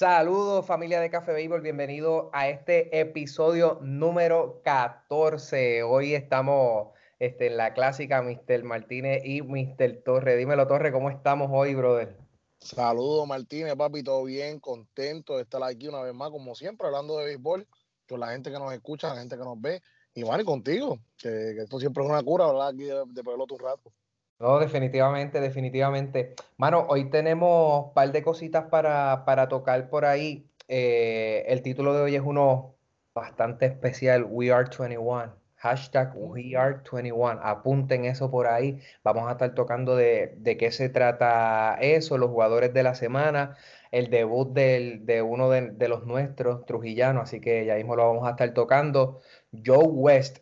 Saludos 0.00 0.64
familia 0.64 0.98
de 0.98 1.10
Café 1.10 1.34
Béisbol, 1.34 1.60
bienvenido 1.60 2.30
a 2.32 2.48
este 2.48 2.98
episodio 2.98 3.78
número 3.82 4.62
14. 4.64 5.82
Hoy 5.82 6.14
estamos 6.14 6.88
este, 7.18 7.48
en 7.48 7.58
la 7.58 7.74
clásica 7.74 8.22
Mr. 8.22 8.64
Martínez 8.64 9.22
y 9.26 9.42
Mr. 9.42 10.02
Torres. 10.02 10.38
Dímelo 10.38 10.66
Torres, 10.66 10.90
¿cómo 10.90 11.10
estamos 11.10 11.50
hoy, 11.52 11.74
brother? 11.74 12.16
Saludos 12.60 13.28
Martínez, 13.28 13.76
papi, 13.76 14.02
todo 14.02 14.24
bien, 14.24 14.58
contento 14.58 15.36
de 15.36 15.42
estar 15.42 15.62
aquí 15.62 15.86
una 15.86 16.00
vez 16.00 16.14
más, 16.14 16.30
como 16.30 16.54
siempre, 16.54 16.86
hablando 16.86 17.18
de 17.18 17.26
béisbol, 17.26 17.68
con 18.08 18.20
la 18.20 18.28
gente 18.28 18.50
que 18.50 18.58
nos 18.58 18.72
escucha, 18.72 19.10
la 19.10 19.20
gente 19.20 19.36
que 19.36 19.44
nos 19.44 19.60
ve, 19.60 19.82
y 20.14 20.22
bueno, 20.22 20.40
y 20.40 20.46
contigo, 20.46 20.98
que, 21.18 21.58
esto 21.58 21.78
siempre 21.78 22.02
es 22.02 22.08
una 22.08 22.22
cura, 22.22 22.46
hablar 22.46 22.72
aquí 22.72 22.84
de, 22.84 23.04
de 23.06 23.22
pelota 23.22 23.54
rato. 23.58 23.92
No, 24.40 24.58
definitivamente, 24.58 25.38
definitivamente. 25.40 26.34
Mano, 26.56 26.86
hoy 26.88 27.10
tenemos 27.10 27.88
un 27.88 27.92
par 27.94 28.10
de 28.10 28.22
cositas 28.22 28.64
para, 28.70 29.24
para 29.26 29.48
tocar 29.48 29.90
por 29.90 30.06
ahí. 30.06 30.50
Eh, 30.66 31.44
el 31.48 31.62
título 31.62 31.92
de 31.92 32.00
hoy 32.00 32.16
es 32.16 32.22
uno 32.24 32.74
bastante 33.14 33.66
especial, 33.66 34.24
We 34.30 34.50
Are 34.50 34.70
21. 34.70 35.34
Hashtag 35.56 36.12
We 36.16 36.56
Are 36.56 36.78
21. 36.90 37.38
Apunten 37.42 38.06
eso 38.06 38.30
por 38.30 38.46
ahí. 38.46 38.80
Vamos 39.04 39.28
a 39.28 39.32
estar 39.32 39.54
tocando 39.54 39.94
de, 39.94 40.34
de 40.38 40.56
qué 40.56 40.72
se 40.72 40.88
trata 40.88 41.76
eso, 41.80 42.16
los 42.16 42.30
jugadores 42.30 42.72
de 42.72 42.82
la 42.82 42.94
semana, 42.94 43.58
el 43.90 44.08
debut 44.08 44.54
del, 44.54 45.04
de 45.04 45.20
uno 45.20 45.50
de, 45.50 45.70
de 45.72 45.88
los 45.88 46.06
nuestros, 46.06 46.64
Trujillano, 46.64 47.20
así 47.20 47.40
que 47.42 47.66
ya 47.66 47.74
mismo 47.74 47.94
lo 47.94 48.06
vamos 48.06 48.26
a 48.26 48.30
estar 48.30 48.54
tocando. 48.54 49.20
Joe 49.52 49.84
West, 49.84 50.38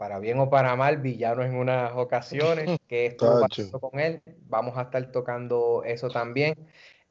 para 0.00 0.18
bien 0.18 0.38
o 0.38 0.48
para 0.48 0.76
mal, 0.76 0.96
villano 0.96 1.42
en 1.42 1.54
unas 1.54 1.92
ocasiones, 1.94 2.78
que 2.88 3.14
pasando 3.18 3.80
con 3.80 4.00
él. 4.00 4.22
Vamos 4.46 4.78
a 4.78 4.82
estar 4.84 5.12
tocando 5.12 5.82
eso 5.84 6.08
también. 6.08 6.54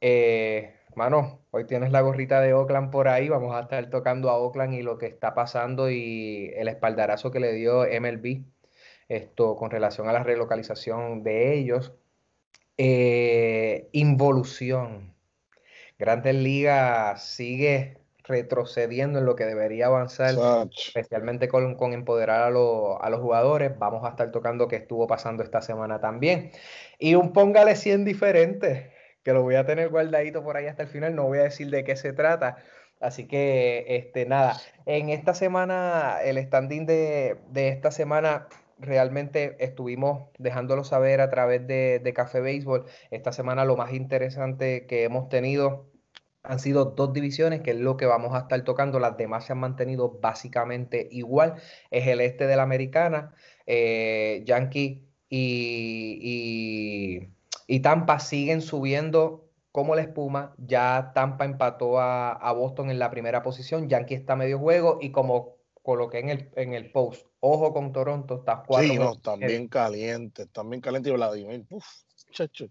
Eh, 0.00 0.74
mano, 0.96 1.38
hoy 1.52 1.68
tienes 1.68 1.92
la 1.92 2.00
gorrita 2.00 2.40
de 2.40 2.52
Oakland 2.52 2.90
por 2.90 3.06
ahí, 3.06 3.28
vamos 3.28 3.54
a 3.54 3.60
estar 3.60 3.88
tocando 3.90 4.28
a 4.28 4.38
Oakland 4.38 4.74
y 4.74 4.82
lo 4.82 4.98
que 4.98 5.06
está 5.06 5.34
pasando 5.34 5.88
y 5.88 6.50
el 6.56 6.66
espaldarazo 6.66 7.30
que 7.30 7.38
le 7.38 7.52
dio 7.52 7.84
MLB 7.84 8.42
esto 9.08 9.54
con 9.54 9.70
relación 9.70 10.08
a 10.08 10.12
la 10.12 10.24
relocalización 10.24 11.22
de 11.22 11.54
ellos. 11.54 11.92
Eh, 12.76 13.88
involución. 13.92 15.14
Grandes 15.96 16.34
Ligas 16.34 17.24
sigue 17.24 17.99
retrocediendo 18.30 19.18
en 19.18 19.26
lo 19.26 19.36
que 19.36 19.44
debería 19.44 19.86
avanzar, 19.86 20.34
especialmente 20.74 21.48
con, 21.48 21.76
empoderar 21.92 22.42
a, 22.42 22.50
los 22.50 23.20
jugadores. 23.20 23.76
Vamos 23.78 24.04
a 24.04 24.10
estar 24.10 24.30
tocando 24.30 24.68
qué 24.68 24.76
estuvo 24.76 25.06
pasando 25.06 25.42
esta 25.42 25.60
semana 25.60 26.00
también. 26.00 26.52
Y 26.98 27.16
un 27.16 27.32
póngale 27.32 27.76
100 27.76 28.04
diferente, 28.04 28.92
que 29.22 29.32
lo 29.32 29.42
voy 29.42 29.56
a 29.56 29.66
tener 29.66 29.90
guardadito 29.90 30.42
por 30.42 30.56
ahí 30.56 30.66
hasta 30.66 30.84
el 30.84 30.88
final, 30.88 31.14
no 31.14 31.24
voy 31.24 31.38
a 31.38 31.42
decir 31.42 31.68
de 31.68 31.84
qué 31.84 31.96
se 31.96 32.12
trata. 32.12 32.56
Así 33.00 33.26
que, 33.26 33.84
este, 33.88 34.26
nada, 34.26 34.56
en 34.86 35.08
esta 35.08 35.34
semana, 35.34 36.18
el 36.22 36.38
standing 36.38 36.86
de, 36.86 37.38
esta 37.54 37.90
semana 37.90 38.46
realmente 38.78 39.56
estuvimos 39.58 40.30
dejándolo 40.38 40.84
saber 40.84 41.20
a 41.20 41.30
través 41.30 41.66
de, 41.66 41.98
de 41.98 42.12
Café 42.14 42.40
Béisbol. 42.40 42.86
Esta 43.10 43.32
semana 43.32 43.64
lo 43.64 43.76
más 43.76 43.92
interesante 43.92 44.86
que 44.86 45.04
hemos 45.04 45.28
tenido 45.28 45.89
han 46.42 46.58
sido 46.58 46.86
dos 46.86 47.12
divisiones, 47.12 47.60
que 47.60 47.72
es 47.72 47.78
lo 47.78 47.96
que 47.96 48.06
vamos 48.06 48.34
a 48.34 48.40
estar 48.40 48.62
tocando. 48.64 48.98
Las 48.98 49.16
demás 49.16 49.44
se 49.44 49.52
han 49.52 49.60
mantenido 49.60 50.18
básicamente 50.20 51.08
igual. 51.10 51.56
Es 51.90 52.06
el 52.06 52.20
este 52.20 52.46
de 52.46 52.56
la 52.56 52.62
americana. 52.62 53.34
Eh, 53.66 54.42
Yankee 54.46 55.06
y, 55.28 57.28
y, 57.68 57.80
Tampa 57.80 58.18
siguen 58.18 58.62
subiendo 58.62 59.48
como 59.70 59.94
la 59.94 60.02
espuma. 60.02 60.54
Ya 60.58 61.12
Tampa 61.14 61.44
empató 61.44 62.00
a, 62.00 62.52
Boston 62.52 62.90
en 62.90 62.98
la 62.98 63.10
primera 63.10 63.42
posición. 63.42 63.88
Yankee 63.88 64.14
está 64.14 64.34
medio 64.34 64.58
juego 64.58 64.98
y 65.00 65.12
como 65.12 65.56
coloqué 65.82 66.18
en 66.18 66.30
el, 66.30 66.50
en 66.56 66.74
el 66.74 66.90
post, 66.92 67.26
ojo 67.40 67.72
con 67.72 67.92
Toronto, 67.92 68.40
está 68.40 68.62
cuatro. 68.66 68.86
Sí, 68.86 68.98
no, 68.98 69.18
también 69.18 69.66
caliente, 69.66 70.46
también 70.46 70.82
caliente 70.82 71.08
y 71.08 71.12
Vladimir. 71.12 71.64
Uf, 71.70 71.86
chacho. 72.30 72.68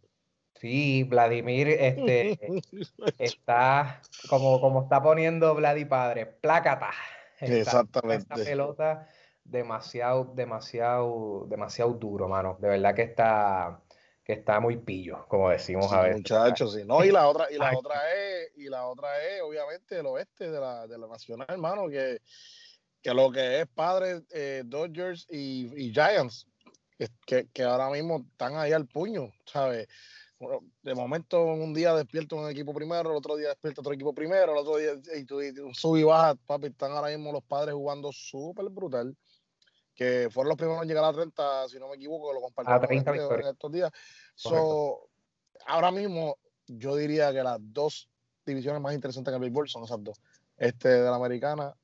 Sí, 0.56 1.04
Vladimir 1.04 1.70
este, 1.70 2.40
está 3.18 4.02
como, 4.30 4.60
como 4.60 4.84
está 4.84 5.02
poniendo 5.02 5.56
Vladi 5.56 5.86
Padre, 5.86 6.26
plácata. 6.26 6.92
Exactamente. 7.40 8.24
Esta 8.24 8.36
pelota 8.36 9.08
demasiado, 9.50 10.26
demasiado, 10.36 11.46
demasiado 11.50 11.94
duro, 11.94 12.28
mano. 12.28 12.58
De 12.60 12.70
verdad 12.70 12.96
que 12.96 13.04
está, 13.04 13.82
que 14.24 14.34
está 14.34 14.60
muy 14.60 14.78
pillo, 14.78 15.26
como 15.28 15.50
decimos 15.50 15.92
a 15.92 16.02
veces. 16.02 16.18
Muchachos, 16.18 16.74
sí. 16.74 16.84
No, 16.86 17.04
y 17.04 17.12
la 17.12 17.28
otra, 17.28 17.52
y 17.52 17.58
la 17.58 17.78
otra 17.78 17.96
es, 18.14 18.52
y 18.58 18.70
la 18.70 18.86
otra 18.86 19.26
es, 19.26 19.42
obviamente, 19.42 20.00
el 20.00 20.06
oeste 20.06 20.52
de 20.52 20.60
la, 20.60 20.88
de 20.88 20.98
la 20.98 21.08
nacional, 21.08 21.48
hermano, 21.50 21.88
que, 21.90 22.22
que 23.02 23.14
lo 23.14 23.32
que 23.32 23.62
es 23.62 23.68
padre 23.68 24.22
eh, 24.32 24.64
Dodgers 24.66 25.26
y, 25.30 25.72
y 25.76 25.94
Giants, 25.94 26.48
que, 27.26 27.48
que 27.54 27.64
ahora 27.64 27.90
mismo 27.90 28.26
están 28.32 28.58
ahí 28.58 28.74
al 28.74 28.86
puño, 28.88 29.32
¿sabes? 29.46 29.88
De 30.82 30.96
momento 30.96 31.44
un 31.44 31.74
día 31.74 31.94
despierto 31.94 32.38
un 32.38 32.50
equipo 32.50 32.74
primero, 32.74 33.12
el 33.12 33.18
otro 33.18 33.36
día 33.36 33.50
despierto 33.50 33.82
otro 33.82 33.94
equipo 33.94 34.14
primero, 34.14 34.54
el 34.54 34.58
otro 34.58 34.78
día 34.78 34.92
y 35.16 35.26
tú, 35.26 35.42
sub 35.74 35.98
y 35.98 36.04
baja, 36.04 36.36
papi, 36.46 36.68
están 36.68 36.92
ahora 36.92 37.10
mismo 37.10 37.32
los 37.32 37.44
padres 37.44 37.76
jugando 37.76 38.12
súper 38.12 38.70
brutal, 38.70 39.16
que 39.94 40.30
fueron 40.32 40.50
los 40.50 40.58
primeros 40.58 40.82
en 40.84 40.88
llegar 40.88 41.04
a 41.04 41.12
30, 41.12 41.68
si 41.68 41.78
no 41.78 41.90
me 41.90 41.96
equivoco, 41.96 42.32
lo 42.32 42.42
compartimos 42.42 42.90
en, 42.90 43.48
estos 43.48 43.72
días. 43.72 43.92
ahora 45.66 45.92
mismo 45.92 46.38
yo 46.68 46.96
diría 46.96 47.34
que 47.34 47.44
las 47.44 47.58
dos 47.60 48.10
divisiones 48.46 48.82
más 48.82 48.94
interesantes 48.94 49.32
en 49.32 49.36
el 49.36 49.42
béisbol 49.42 49.68
son 49.68 49.84
esas 49.84 50.02
dos, 50.02 50.22
este 50.58 50.88
de 50.88 51.10
la 51.10 51.16
americana 51.16 51.76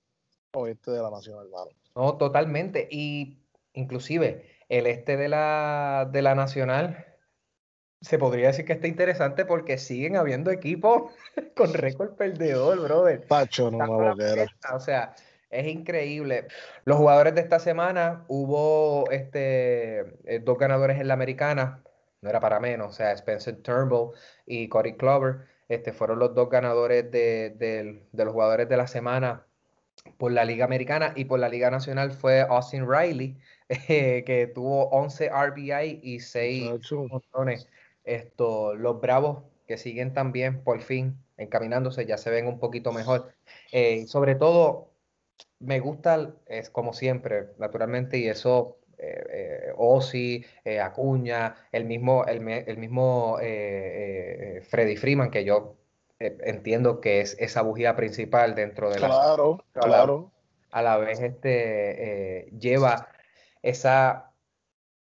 o 0.53 0.67
este 0.67 0.91
de 0.91 1.01
la 1.01 1.09
nacional, 1.09 1.47
No, 1.95 2.15
totalmente, 2.15 2.87
y 2.89 3.37
inclusive 3.73 4.49
el 4.69 4.87
este 4.87 5.17
de 5.17 5.27
la, 5.27 6.09
de 6.09 6.21
la 6.21 6.35
nacional 6.35 7.14
se 8.01 8.17
podría 8.19 8.47
decir 8.47 8.65
que 8.65 8.73
está 8.73 8.87
interesante 8.87 9.45
porque 9.45 9.77
siguen 9.77 10.15
habiendo 10.15 10.51
equipos 10.51 11.11
con 11.55 11.73
récord 11.73 12.15
perdedor, 12.15 12.81
brother. 12.81 13.25
Pacho, 13.27 13.71
no 13.71 14.15
me 14.15 14.47
O 14.73 14.79
sea, 14.79 15.15
es 15.49 15.67
increíble. 15.67 16.47
Los 16.85 16.97
jugadores 16.97 17.35
de 17.35 17.41
esta 17.41 17.59
semana 17.59 18.25
hubo 18.27 19.09
este, 19.11 19.99
eh, 20.25 20.39
dos 20.43 20.57
ganadores 20.57 20.99
en 20.99 21.07
la 21.07 21.13
americana, 21.13 21.83
no 22.21 22.29
era 22.29 22.39
para 22.39 22.59
menos, 22.59 22.89
o 22.89 22.93
sea, 22.93 23.11
Spencer 23.13 23.61
Turnbull 23.61 24.11
y 24.45 24.67
Corey 24.67 24.95
Clover, 24.97 25.47
este, 25.69 25.93
fueron 25.93 26.19
los 26.19 26.35
dos 26.35 26.49
ganadores 26.49 27.09
de, 27.11 28.03
los 28.13 28.33
jugadores 28.33 28.69
de 28.69 28.77
la 28.77 28.87
semana 28.87 29.45
por 30.17 30.31
la 30.31 30.45
Liga 30.45 30.65
Americana 30.65 31.13
y 31.15 31.25
por 31.25 31.39
la 31.39 31.49
Liga 31.49 31.71
Nacional 31.71 32.11
fue 32.11 32.41
Austin 32.41 32.87
Riley, 32.87 33.37
que 33.87 34.51
tuvo 34.53 34.89
11 34.89 35.29
RBI 35.29 36.01
y 36.03 36.19
6 36.19 36.71
montones. 37.09 37.67
Esto, 38.05 38.75
los 38.75 39.01
Bravos 39.01 39.43
que 39.67 39.77
siguen 39.77 40.13
también 40.13 40.63
por 40.63 40.81
fin 40.81 41.17
encaminándose, 41.37 42.05
ya 42.05 42.17
se 42.17 42.29
ven 42.29 42.47
un 42.47 42.59
poquito 42.59 42.91
mejor. 42.91 43.33
Eh, 43.71 44.05
sobre 44.07 44.35
todo, 44.35 44.91
me 45.59 45.79
gusta, 45.79 46.33
es 46.45 46.69
como 46.69 46.93
siempre, 46.93 47.47
naturalmente, 47.57 48.17
y 48.17 48.27
eso, 48.27 48.77
eh, 48.97 49.23
eh 49.29 49.73
Ozzy, 49.75 50.45
eh, 50.63 50.79
Acuña, 50.79 51.55
el 51.71 51.85
mismo, 51.85 52.25
el, 52.25 52.39
mismo 52.77 53.37
Freddy 53.37 54.95
Freeman, 54.95 55.31
que 55.31 55.43
yo 55.43 55.75
entiendo 56.19 57.01
que 57.01 57.21
es 57.21 57.35
esa 57.39 57.61
bujía 57.61 57.95
principal 57.95 58.55
dentro 58.55 58.89
de 58.89 58.99
la... 58.99 59.07
Claro, 59.07 59.63
claro. 59.73 60.31
A 60.71 60.81
la 60.81 60.97
vez 60.97 61.21
este, 61.21 62.49
lleva 62.57 63.09
esa, 63.61 64.33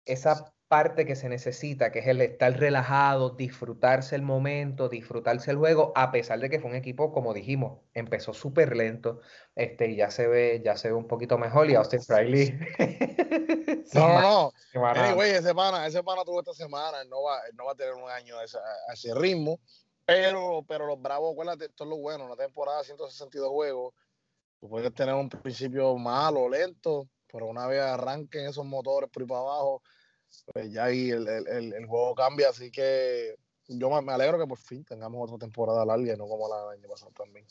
esa 0.06 0.54
parte 0.68 1.06
que 1.06 1.16
se 1.16 1.30
necesita, 1.30 1.92
que 1.92 2.00
es 2.00 2.08
el 2.08 2.22
estar 2.22 2.52
relajado, 2.60 3.30
disfrutarse 3.30 4.16
el 4.16 4.22
momento, 4.22 4.90
disfrutarse 4.90 5.52
el 5.52 5.58
juego, 5.58 5.94
a 5.96 6.12
pesar 6.12 6.40
de 6.40 6.50
que 6.50 6.60
fue 6.60 6.69
un 6.69 6.75
equipo, 6.75 7.14
como 7.14 7.34
dijimos, 7.34 7.80
empezó 7.94 8.34
súper 8.34 8.75
lento, 8.75 9.22
este, 9.56 9.88
y 9.88 9.96
ya 9.96 10.12
se 10.12 10.28
ve, 10.28 10.62
ya 10.64 10.75
se 10.75 10.90
ve 10.90 10.94
un 10.96 11.08
poquito 11.08 11.38
mejor, 11.38 11.69
y 11.69 11.75
Austin 11.75 12.02
Riley. 12.08 12.60
no, 13.94 14.22
no, 14.22 14.52
no. 14.74 15.24
ese 15.24 15.56
pana, 15.56 15.88
ese 15.88 16.04
pana 16.04 16.25
tuvo 16.25 16.42
esta 16.42 16.54
semana, 16.54 17.04
no 17.06 17.24
va, 17.24 17.40
no 17.54 17.66
va 17.66 17.72
a 17.72 17.75
tener 17.75 17.94
un 17.94 18.10
año 18.10 18.36
a 18.38 18.44
ese, 18.44 19.13
ritmo. 19.16 19.60
Pero, 20.06 20.63
pero 20.68 20.86
los 20.86 21.02
Bravos, 21.02 21.34
acuérdate, 21.34 21.66
esto 21.66 21.84
es 21.84 21.90
lo 21.90 21.98
bueno, 21.98 22.25
una 22.25 22.36
temporada 22.36 22.80
de 22.80 22.86
162 22.86 23.50
juegos, 23.50 23.94
tú 24.60 24.70
puedes 24.70 24.94
tener 24.94 25.16
un 25.16 25.30
principio 25.30 25.98
malo, 25.98 26.50
lento, 26.50 27.08
pero 27.31 27.48
una 27.48 27.68
vez 27.68 27.81
arranquen 27.81 28.48
esos 28.48 28.66
motores 28.66 29.10
por 29.10 29.24
ahí 29.24 29.28
para 29.28 29.42
abajo, 29.42 29.81
pues 30.53 30.71
ya 30.71 30.85
ahí 30.85 31.09
el, 31.09 31.27
el, 31.27 31.74
el, 31.74 31.85
juego 31.85 32.15
cambia, 32.15 32.50
así 32.50 32.71
que 32.71 33.35
yo 33.68 33.89
me 34.01 34.13
alegro 34.13 34.39
que 34.39 34.47
por 34.47 34.57
fin 34.57 34.83
tengamos 34.83 35.29
otra 35.29 35.45
temporada 35.45 35.85
larga 35.85 36.13
y 36.13 36.18
no 36.18 36.27
como 36.27 36.47
la 36.47 36.62
del 36.62 36.79
año 36.79 36.89
pasado 36.89 37.12
también. 37.12 37.45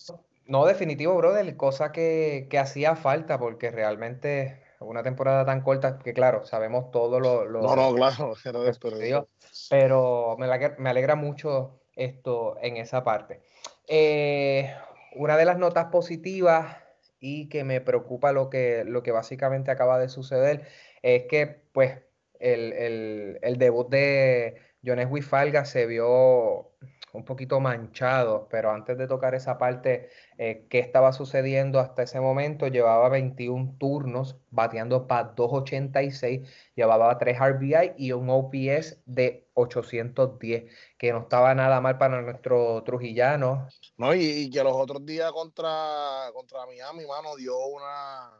No, 0.46 0.64
definitivo, 0.64 1.14
brother, 1.16 1.56
cosa 1.56 1.92
que, 1.92 2.46
que 2.50 2.58
hacía 2.58 2.96
falta, 2.96 3.38
porque 3.38 3.70
realmente 3.70 4.62
una 4.80 5.02
temporada 5.02 5.44
tan 5.44 5.62
corta 5.62 5.98
que, 5.98 6.12
claro, 6.12 6.44
sabemos 6.44 6.90
todo 6.90 7.20
lo. 7.20 7.44
lo 7.44 7.62
no, 7.62 7.76
no, 7.76 7.94
claro, 7.94 8.34
pero, 8.80 9.28
pero 9.70 10.36
me, 10.38 10.46
me, 10.78 10.90
alegra 10.90 11.16
mucho 11.16 11.80
esto 11.94 12.56
en 12.60 12.76
esa 12.76 13.04
parte. 13.04 13.42
Eh, 13.88 14.74
una 15.14 15.36
de 15.36 15.44
las 15.44 15.58
notas 15.58 15.86
positivas 15.86 16.76
y 17.18 17.48
que 17.48 17.64
me 17.64 17.80
preocupa 17.80 18.32
lo 18.32 18.50
que, 18.50 18.84
lo 18.84 19.02
que 19.02 19.12
básicamente 19.12 19.70
acaba 19.70 19.98
de 19.98 20.08
suceder 20.08 20.68
es 21.02 21.24
que, 21.28 21.46
pues, 21.72 22.00
el, 22.40 22.72
el, 22.72 23.38
el 23.42 23.58
debut 23.58 23.88
de 23.88 24.56
Jones 24.84 25.08
Wifalga 25.10 25.64
se 25.64 25.86
vio 25.86 26.72
un 27.16 27.24
poquito 27.24 27.60
manchado, 27.60 28.46
pero 28.50 28.70
antes 28.70 28.96
de 28.98 29.06
tocar 29.08 29.34
esa 29.34 29.58
parte, 29.58 30.10
eh, 30.38 30.66
¿qué 30.68 30.78
estaba 30.78 31.12
sucediendo 31.12 31.80
hasta 31.80 32.02
ese 32.02 32.20
momento? 32.20 32.68
Llevaba 32.68 33.08
21 33.08 33.76
turnos, 33.78 34.36
bateando 34.50 35.06
para 35.06 35.30
286, 35.30 36.48
llevaba 36.74 37.16
3 37.18 37.38
RBI 37.40 37.94
y 37.96 38.12
un 38.12 38.28
OPS 38.28 39.02
de 39.06 39.48
810, 39.54 40.72
que 40.98 41.12
no 41.12 41.20
estaba 41.20 41.54
nada 41.54 41.80
mal 41.80 41.98
para 41.98 42.20
nuestro 42.20 42.82
trujillano. 42.84 43.66
No, 43.96 44.14
y, 44.14 44.50
que 44.50 44.62
los 44.62 44.74
otros 44.74 45.04
días 45.04 45.32
contra, 45.32 46.30
contra 46.34 46.66
Miami, 46.66 47.06
mano, 47.06 47.34
dio 47.36 47.56
una, 47.66 48.30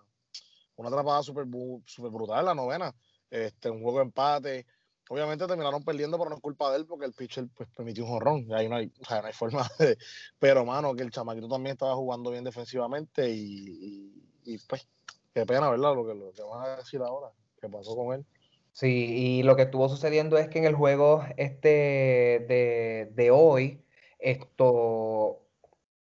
una 0.76 0.88
atrapada 0.88 1.22
súper 1.22 1.46
super 1.86 2.10
brutal 2.10 2.44
la 2.44 2.54
novena. 2.54 2.94
Este, 3.30 3.70
un 3.70 3.82
juego 3.82 3.98
de 3.98 4.04
empate 4.04 4.66
obviamente 5.08 5.46
terminaron 5.46 5.84
perdiendo, 5.84 6.18
pero 6.18 6.30
no 6.30 6.36
es 6.36 6.42
culpa 6.42 6.70
de 6.70 6.78
él 6.78 6.86
porque 6.86 7.06
el 7.06 7.12
pitcher 7.12 7.46
pues, 7.54 7.68
permitió 7.76 8.04
un 8.04 8.10
jorrón. 8.10 8.48
Ahí 8.52 8.68
no 8.68 8.76
hay, 8.76 8.92
o 9.00 9.04
sea, 9.04 9.20
no 9.20 9.28
hay 9.28 9.32
forma 9.32 9.68
de. 9.78 9.96
Pero, 10.38 10.64
mano, 10.64 10.94
que 10.94 11.02
el 11.02 11.10
chamaquito 11.10 11.48
también 11.48 11.74
estaba 11.74 11.94
jugando 11.94 12.30
bien 12.30 12.44
defensivamente 12.44 13.28
y, 13.30 14.12
y, 14.44 14.58
pues, 14.58 14.86
qué 15.34 15.46
pena, 15.46 15.70
¿verdad? 15.70 15.94
Lo 15.94 16.06
que, 16.06 16.14
lo 16.14 16.32
que 16.32 16.42
van 16.42 16.64
a 16.64 16.76
decir 16.76 17.00
ahora, 17.00 17.28
qué 17.60 17.68
pasó 17.68 17.94
con 17.96 18.14
él. 18.14 18.26
Sí, 18.72 18.88
y 18.88 19.42
lo 19.42 19.56
que 19.56 19.62
estuvo 19.62 19.88
sucediendo 19.88 20.36
es 20.36 20.48
que 20.48 20.58
en 20.58 20.66
el 20.66 20.74
juego 20.74 21.24
este 21.38 22.44
de, 22.46 23.10
de 23.14 23.30
hoy, 23.30 23.82
esto 24.18 25.40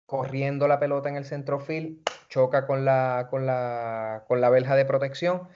corriendo 0.07 0.69
la 0.69 0.81
pelota 0.81 1.11
en 1.11 1.17
el 1.17 1.27
centrofield, 1.27 1.99
choca 2.29 2.67
con 2.67 2.87
la, 2.87 3.29
con 3.31 3.45
la, 3.45 4.25
con 4.27 4.41
la 4.41 4.49
verja 4.49 4.75
de 4.75 4.87
protección 4.87 5.49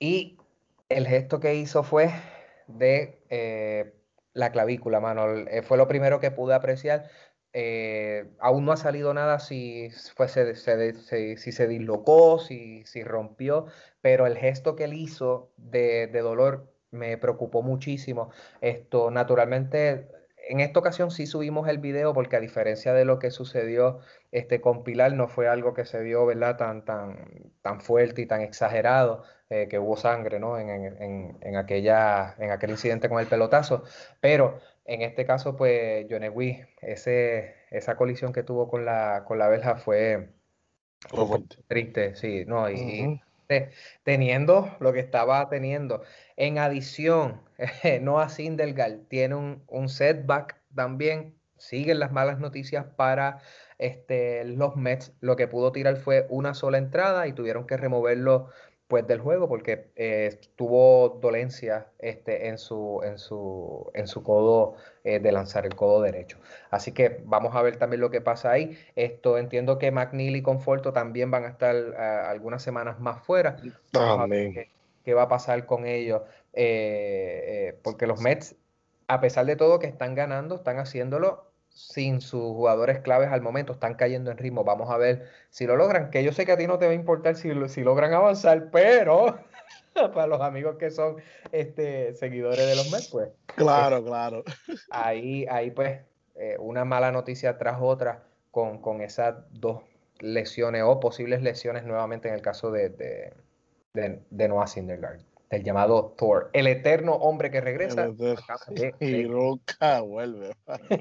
y 0.00 0.36
el 0.88 1.06
gesto 1.06 1.40
que 1.40 1.54
hizo 1.54 1.82
fue 1.82 2.10
de 2.66 3.22
eh, 3.30 3.94
la 4.32 4.52
clavícula, 4.52 5.00
mano. 5.00 5.34
Eh, 5.36 5.62
fue 5.62 5.76
lo 5.78 5.88
primero 5.88 6.20
que 6.20 6.30
pude 6.30 6.54
apreciar. 6.54 7.10
Eh, 7.52 8.30
aún 8.40 8.64
no 8.64 8.72
ha 8.72 8.76
salido 8.76 9.14
nada 9.14 9.38
si, 9.38 9.90
fue, 10.14 10.28
se, 10.28 10.54
si 10.54 11.52
se 11.52 11.66
dislocó, 11.66 12.38
si, 12.38 12.84
si, 12.84 13.02
rompió, 13.02 13.66
pero 14.00 14.26
el 14.26 14.36
gesto 14.36 14.76
que 14.76 14.84
él 14.84 14.92
hizo 14.94 15.50
de, 15.56 16.06
de 16.08 16.20
dolor 16.20 16.72
me 16.90 17.16
preocupó 17.18 17.62
muchísimo. 17.62 18.30
Esto, 18.60 19.10
naturalmente, 19.10 20.08
en 20.48 20.60
esta 20.60 20.80
ocasión 20.80 21.10
sí 21.10 21.26
subimos 21.26 21.68
el 21.68 21.78
video 21.78 22.14
porque 22.14 22.36
a 22.36 22.40
diferencia 22.40 22.92
de 22.94 23.04
lo 23.04 23.18
que 23.18 23.30
sucedió 23.30 24.00
este, 24.30 24.60
con 24.60 24.84
Pilar, 24.84 25.12
no 25.12 25.28
fue 25.28 25.48
algo 25.48 25.74
que 25.74 25.84
se 25.84 26.02
vio 26.02 26.26
¿verdad? 26.26 26.56
Tan, 26.56 26.84
tan, 26.84 27.52
tan 27.62 27.80
fuerte 27.80 28.22
y 28.22 28.26
tan 28.26 28.40
exagerado, 28.40 29.24
eh, 29.50 29.66
que 29.68 29.78
hubo 29.78 29.96
sangre 29.96 30.38
¿no? 30.38 30.58
en, 30.58 30.68
en, 30.68 31.38
en, 31.40 31.56
aquella, 31.56 32.34
en 32.38 32.50
aquel 32.50 32.70
incidente 32.70 33.08
con 33.08 33.18
el 33.18 33.26
pelotazo. 33.26 33.84
Pero 34.20 34.60
en 34.88 35.02
este 35.02 35.26
caso, 35.26 35.56
pues, 35.56 36.08
Yonegui, 36.08 36.62
ese, 36.80 37.54
esa 37.70 37.96
colisión 37.96 38.32
que 38.32 38.42
tuvo 38.42 38.68
con 38.68 38.84
la, 38.86 39.24
con 39.26 39.38
la 39.38 39.48
verja 39.48 39.76
fue, 39.76 40.30
fue 41.08 41.42
triste, 41.66 42.16
sí, 42.16 42.44
¿no? 42.46 42.70
Y, 42.70 43.20
teniendo 44.02 44.76
lo 44.80 44.92
que 44.92 45.00
estaba 45.00 45.48
teniendo. 45.48 46.02
En 46.36 46.58
adición, 46.58 47.42
Noah 48.02 48.28
Sindelgal 48.30 49.06
tiene 49.08 49.34
un, 49.34 49.62
un, 49.68 49.88
setback 49.88 50.56
también. 50.74 51.34
Siguen 51.58 51.98
las 51.98 52.12
malas 52.12 52.38
noticias 52.38 52.86
para 52.96 53.40
este, 53.78 54.44
los 54.44 54.76
Mets. 54.76 55.12
Lo 55.20 55.36
que 55.36 55.48
pudo 55.48 55.72
tirar 55.72 55.96
fue 55.96 56.26
una 56.30 56.54
sola 56.54 56.78
entrada 56.78 57.26
y 57.26 57.32
tuvieron 57.32 57.66
que 57.66 57.76
removerlo 57.76 58.48
pues 58.88 59.06
del 59.06 59.20
juego 59.20 59.48
porque 59.48 59.90
eh, 59.96 60.40
tuvo 60.56 61.18
dolencia 61.20 61.88
este, 61.98 62.48
en, 62.48 62.56
su, 62.56 63.02
en, 63.04 63.18
su, 63.18 63.90
en 63.92 64.08
su 64.08 64.22
codo 64.22 64.76
eh, 65.04 65.20
de 65.20 65.30
lanzar 65.30 65.66
el 65.66 65.76
codo 65.76 66.00
derecho. 66.00 66.38
Así 66.70 66.92
que 66.92 67.20
vamos 67.24 67.54
a 67.54 67.60
ver 67.60 67.76
también 67.76 68.00
lo 68.00 68.10
que 68.10 68.22
pasa 68.22 68.50
ahí. 68.50 68.78
Esto 68.96 69.36
entiendo 69.36 69.78
que 69.78 69.90
McNeil 69.90 70.36
y 70.36 70.42
Conforto 70.42 70.94
también 70.94 71.30
van 71.30 71.44
a 71.44 71.48
estar 71.48 71.76
ah, 71.98 72.30
algunas 72.30 72.62
semanas 72.62 72.98
más 72.98 73.22
fuera. 73.22 73.58
qué, 75.04 75.14
va 75.14 75.22
a 75.22 75.28
pasar 75.28 75.66
con 75.66 75.86
ellos. 75.86 76.22
Eh, 76.54 77.78
porque 77.82 78.06
los 78.06 78.22
Mets, 78.22 78.56
a 79.06 79.20
pesar 79.20 79.44
de 79.44 79.56
todo 79.56 79.78
que 79.78 79.86
están 79.86 80.14
ganando, 80.14 80.54
están 80.54 80.78
haciéndolo 80.78 81.47
sin 81.78 82.20
sus 82.20 82.42
jugadores 82.42 82.98
claves 82.98 83.30
al 83.30 83.40
momento, 83.40 83.72
están 83.72 83.94
cayendo 83.94 84.32
en 84.32 84.36
ritmo. 84.36 84.64
Vamos 84.64 84.90
a 84.90 84.96
ver 84.96 85.28
si 85.50 85.64
lo 85.64 85.76
logran, 85.76 86.10
que 86.10 86.24
yo 86.24 86.32
sé 86.32 86.44
que 86.44 86.52
a 86.52 86.56
ti 86.56 86.66
no 86.66 86.76
te 86.76 86.86
va 86.86 86.90
a 86.90 86.96
importar 86.96 87.36
si, 87.36 87.50
si 87.68 87.82
logran 87.82 88.12
avanzar, 88.12 88.70
pero 88.72 89.38
para 89.94 90.26
los 90.26 90.40
amigos 90.40 90.76
que 90.76 90.90
son 90.90 91.18
este, 91.52 92.14
seguidores 92.14 92.66
de 92.66 92.74
los 92.74 92.90
Mets, 92.90 93.08
pues. 93.08 93.30
Claro, 93.46 94.04
claro. 94.04 94.42
Ahí, 94.90 95.46
ahí 95.48 95.70
pues, 95.70 96.00
eh, 96.34 96.56
una 96.58 96.84
mala 96.84 97.12
noticia 97.12 97.58
tras 97.58 97.78
otra 97.80 98.24
con, 98.50 98.80
con, 98.82 99.00
esas 99.00 99.36
dos 99.52 99.82
lesiones 100.18 100.82
o 100.84 100.98
posibles 100.98 101.42
lesiones 101.42 101.84
nuevamente 101.84 102.28
en 102.28 102.34
el 102.34 102.42
caso 102.42 102.72
de, 102.72 102.88
de, 102.88 103.32
de, 103.94 104.20
de 104.30 104.48
Noah 104.48 104.66
Syndergaard 104.66 105.20
del 105.50 105.64
llamado 105.64 106.14
Thor, 106.16 106.50
el 106.52 106.66
eterno 106.66 107.14
hombre 107.14 107.50
que 107.50 107.60
regresa. 107.60 108.08
Y 109.00 109.24
nunca 109.24 110.00
vuelve. 110.00 110.54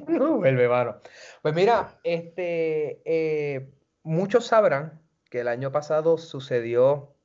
no 0.07 0.38
vuelve, 0.38 0.67
mano. 0.67 0.97
Pues 1.41 1.53
mira, 1.53 1.99
este, 2.03 3.01
eh, 3.05 3.69
muchos 4.03 4.48
sabrán 4.48 5.01
que 5.29 5.41
el 5.41 5.48
año 5.48 5.72
pasado 5.72 6.17
sucedió 6.17 7.15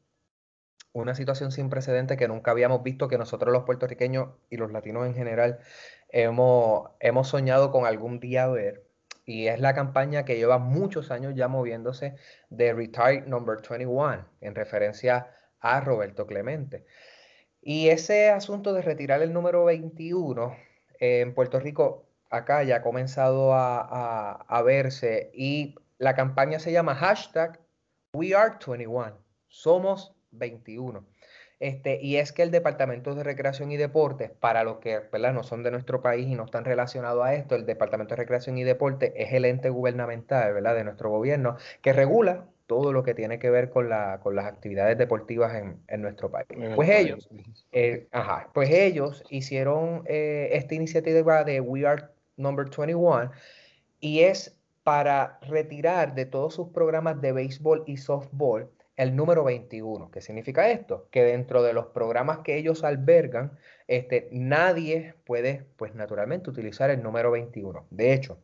una 0.92 1.14
situación 1.14 1.52
sin 1.52 1.70
precedentes 1.70 2.18
que 2.18 2.28
nunca 2.28 2.50
habíamos 2.50 2.82
visto, 2.82 3.08
que 3.08 3.18
nosotros 3.18 3.52
los 3.52 3.64
puertorriqueños 3.64 4.30
y 4.50 4.56
los 4.56 4.72
latinos 4.72 5.06
en 5.06 5.14
general 5.14 5.60
hemos, 6.08 6.90
hemos 7.00 7.28
soñado 7.28 7.70
con 7.70 7.86
algún 7.86 8.20
día 8.20 8.46
ver. 8.48 8.86
Y 9.24 9.46
es 9.46 9.60
la 9.60 9.72
campaña 9.74 10.24
que 10.24 10.36
lleva 10.36 10.58
muchos 10.58 11.10
años 11.10 11.34
ya 11.36 11.48
moviéndose 11.48 12.16
de 12.50 12.72
Retire 12.74 13.22
Number 13.26 13.58
21, 13.66 14.26
en 14.40 14.54
referencia 14.54 15.30
a 15.60 15.80
Roberto 15.80 16.26
Clemente. 16.26 16.84
Y 17.62 17.88
ese 17.90 18.28
asunto 18.28 18.72
de 18.74 18.82
retirar 18.82 19.22
el 19.22 19.32
número 19.32 19.64
21 19.64 20.56
en 20.98 21.32
Puerto 21.32 21.60
Rico, 21.60 22.04
acá 22.28 22.64
ya 22.64 22.76
ha 22.76 22.82
comenzado 22.82 23.52
a, 23.54 24.62
verse 24.64 25.30
y 25.32 25.76
la 25.98 26.14
campaña 26.14 26.58
se 26.58 26.72
llama 26.72 26.96
hashtag 26.96 27.60
We 28.14 28.34
Are 28.34 28.56
21, 28.66 29.16
somos 29.46 30.12
21. 30.32 31.06
Este, 31.60 32.00
y 32.02 32.16
es 32.16 32.32
que 32.32 32.42
el 32.42 32.50
Departamento 32.50 33.14
de 33.14 33.22
Recreación 33.22 33.70
y 33.70 33.76
Deportes, 33.76 34.32
para 34.32 34.64
los 34.64 34.78
que 34.78 35.00
no 35.32 35.44
son 35.44 35.62
de 35.62 35.70
nuestro 35.70 36.02
país 36.02 36.26
y 36.26 36.34
no 36.34 36.44
están 36.44 36.64
relacionados 36.64 37.24
a 37.24 37.34
esto, 37.34 37.54
el 37.54 37.64
Departamento 37.64 38.16
de 38.16 38.22
Recreación 38.22 38.58
y 38.58 38.64
Deportes 38.64 39.12
es 39.14 39.32
el 39.32 39.44
ente 39.44 39.70
gubernamental 39.70 40.52
¿verdad? 40.52 40.74
de 40.74 40.82
nuestro 40.82 41.10
gobierno 41.10 41.56
que 41.80 41.92
regula 41.92 42.46
todo 42.72 42.90
lo 42.90 43.02
que 43.02 43.12
tiene 43.12 43.38
que 43.38 43.50
ver 43.50 43.68
con, 43.68 43.90
la, 43.90 44.18
con 44.22 44.34
las 44.34 44.46
actividades 44.46 44.96
deportivas 44.96 45.54
en, 45.56 45.82
en 45.88 46.00
nuestro 46.00 46.30
país. 46.30 46.46
Pues 46.74 46.88
ellos, 46.88 47.28
eh, 47.70 48.08
ajá, 48.12 48.48
pues 48.54 48.70
ellos 48.70 49.22
hicieron 49.28 50.04
eh, 50.06 50.48
esta 50.52 50.74
iniciativa 50.74 51.44
de 51.44 51.60
We 51.60 51.86
Are 51.86 52.04
Number 52.38 52.70
21 52.74 53.30
y 54.00 54.20
es 54.20 54.56
para 54.84 55.38
retirar 55.42 56.14
de 56.14 56.24
todos 56.24 56.54
sus 56.54 56.70
programas 56.70 57.20
de 57.20 57.32
béisbol 57.32 57.84
y 57.86 57.98
softball 57.98 58.70
el 58.96 59.14
número 59.14 59.44
21. 59.44 60.10
¿Qué 60.10 60.22
significa 60.22 60.70
esto? 60.70 61.08
Que 61.10 61.24
dentro 61.24 61.62
de 61.62 61.74
los 61.74 61.88
programas 61.88 62.38
que 62.38 62.56
ellos 62.56 62.84
albergan, 62.84 63.52
este, 63.86 64.30
nadie 64.32 65.14
puede, 65.26 65.66
pues 65.76 65.94
naturalmente, 65.94 66.48
utilizar 66.48 66.88
el 66.88 67.02
número 67.02 67.30
21. 67.32 67.84
De 67.90 68.14
hecho, 68.14 68.38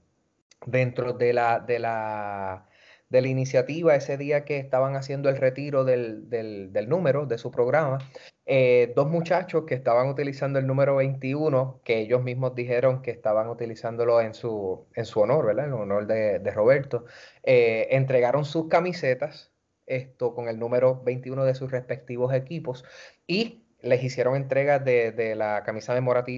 dentro 0.66 1.14
de 1.14 1.32
la, 1.32 1.60
de 1.60 1.78
la 1.78 2.67
de 3.08 3.22
la 3.22 3.28
iniciativa 3.28 3.94
ese 3.94 4.16
día 4.16 4.44
que 4.44 4.58
estaban 4.58 4.96
haciendo 4.96 5.28
el 5.28 5.36
retiro 5.36 5.84
del, 5.84 6.28
del, 6.28 6.88
número 6.88 7.26
de 7.26 7.38
su 7.38 7.50
programa, 7.50 7.98
eh, 8.46 8.92
dos 8.94 9.08
muchachos 9.08 9.64
que 9.66 9.74
estaban 9.74 10.08
utilizando 10.08 10.58
el 10.58 10.66
número 10.66 10.96
21, 10.96 11.80
que 11.84 11.98
ellos 12.00 12.22
mismos 12.22 12.54
dijeron 12.54 13.02
que 13.02 13.10
estaban 13.10 13.48
utilizándolo 13.48 14.20
en 14.20 14.34
su, 14.34 14.86
en 14.94 15.04
su 15.04 15.20
honor, 15.20 15.46
¿verdad? 15.46 15.66
En 15.66 15.72
honor 15.72 16.06
de, 16.06 16.38
de 16.38 16.50
Roberto, 16.50 17.04
eh, 17.42 17.88
entregaron 17.90 18.44
sus 18.44 18.68
camisetas 18.68 19.52
esto 19.88 20.34
con 20.34 20.48
el 20.48 20.58
número 20.58 21.02
21 21.02 21.44
de 21.44 21.54
sus 21.54 21.70
respectivos 21.70 22.34
equipos 22.34 22.84
y 23.26 23.64
les 23.80 24.02
hicieron 24.02 24.36
entrega 24.36 24.78
de, 24.78 25.34
la 25.36 25.62
camisa 25.64 25.94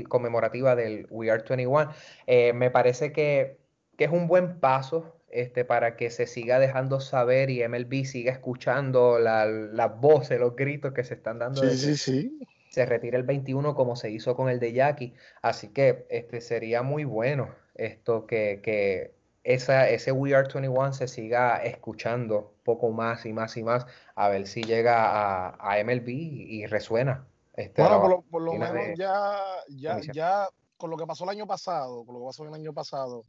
conmemorativa 0.09 0.77
del 0.77 1.07
We 1.11 1.31
Are 1.31 1.43
21. 1.43 1.91
Eh, 2.27 2.53
me 2.53 2.71
parece 2.71 3.13
que, 3.13 3.59
es 3.99 4.11
un 4.11 4.29
buen 4.29 4.61
paso 4.61 5.20
este, 5.31 5.65
para 5.65 5.97
que 5.97 6.11
se 6.11 6.27
siga 6.27 6.59
dejando 6.59 7.01
saber 7.01 7.51
y 7.51 7.67
MLB 7.67 8.05
siga 8.05 8.33
escuchando 8.33 9.19
las 9.19 10.01
voces, 10.01 10.41
los 10.41 10.57
gritos 10.57 10.93
que 10.93 11.05
se 11.05 11.15
están 11.15 11.39
dando. 11.39 11.63
Sí, 11.63 11.77
sí, 11.77 11.97
sí. 11.97 12.39
Se 12.71 12.87
retira 12.87 13.19
el 13.19 13.25
21 13.25 13.75
como 13.75 13.97
se 13.97 14.11
hizo 14.11 14.37
con 14.37 14.49
el 14.49 14.61
de 14.61 14.73
Jackie. 14.73 15.15
Así 15.43 15.69
que 15.69 16.07
este, 16.09 16.41
sería 16.41 16.83
muy 16.83 17.05
bueno 17.05 17.49
esto 17.75 18.27
que, 18.27 18.61
que 18.63 19.15
esa, 19.43 19.89
ese 19.89 20.13
We 20.13 20.35
Are 20.35 20.49
21 20.53 20.93
se 20.93 21.09
siga 21.09 21.57
escuchando 21.65 22.55
poco 22.65 22.91
más 22.91 23.25
y 23.27 23.33
más 23.33 23.57
y 23.57 23.63
más 23.63 23.87
a 24.15 24.29
ver 24.29 24.47
si 24.47 24.63
llega 24.63 25.07
a, 25.07 25.57
a 25.59 25.83
MLB 25.83 26.09
y, 26.09 26.67
resuena. 26.67 27.27
Este, 27.55 27.83
bueno, 27.83 28.25
por 28.31 28.43
lo, 28.43 28.53
menos 28.55 28.97
ya, 28.97 29.37
ya, 29.69 30.01
ya 30.13 30.49
con 30.77 30.91
lo 30.91 30.97
que 30.97 31.07
pasó 31.07 31.25
el 31.25 31.31
año 31.31 31.47
pasado, 31.47 32.05
con 32.05 32.15
lo 32.15 32.21
que 32.21 32.27
pasó 32.27 32.45
el 32.45 32.55
año 32.55 32.73
pasado, 32.73 33.25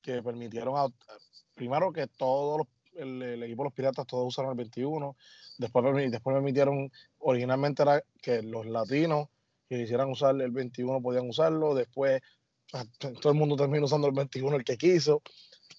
que 0.00 0.22
permitieron 0.22 0.76
a, 0.76 0.86
primero 1.56 1.92
que 1.92 2.06
todos 2.06 2.68
el, 2.94 3.42
equipo 3.42 3.62
de 3.62 3.66
los 3.66 3.72
piratas 3.72 4.06
todos 4.06 4.28
usaron 4.28 4.52
el 4.52 4.56
21, 4.56 5.16
después, 5.58 6.10
después 6.10 6.34
permitieron, 6.34 6.92
originalmente 7.18 7.82
era 7.82 8.02
que 8.22 8.42
los 8.42 8.66
latinos 8.66 9.28
que 9.68 9.78
quisieran 9.78 10.10
usar 10.10 10.40
el 10.40 10.52
21 10.52 11.02
podían 11.02 11.28
usarlo, 11.28 11.74
después 11.74 12.22
todo 13.20 13.32
el 13.32 13.38
mundo 13.38 13.56
terminó 13.56 13.86
usando 13.86 14.06
el 14.06 14.14
21 14.14 14.56
el 14.56 14.64
que 14.64 14.76
quiso, 14.76 15.22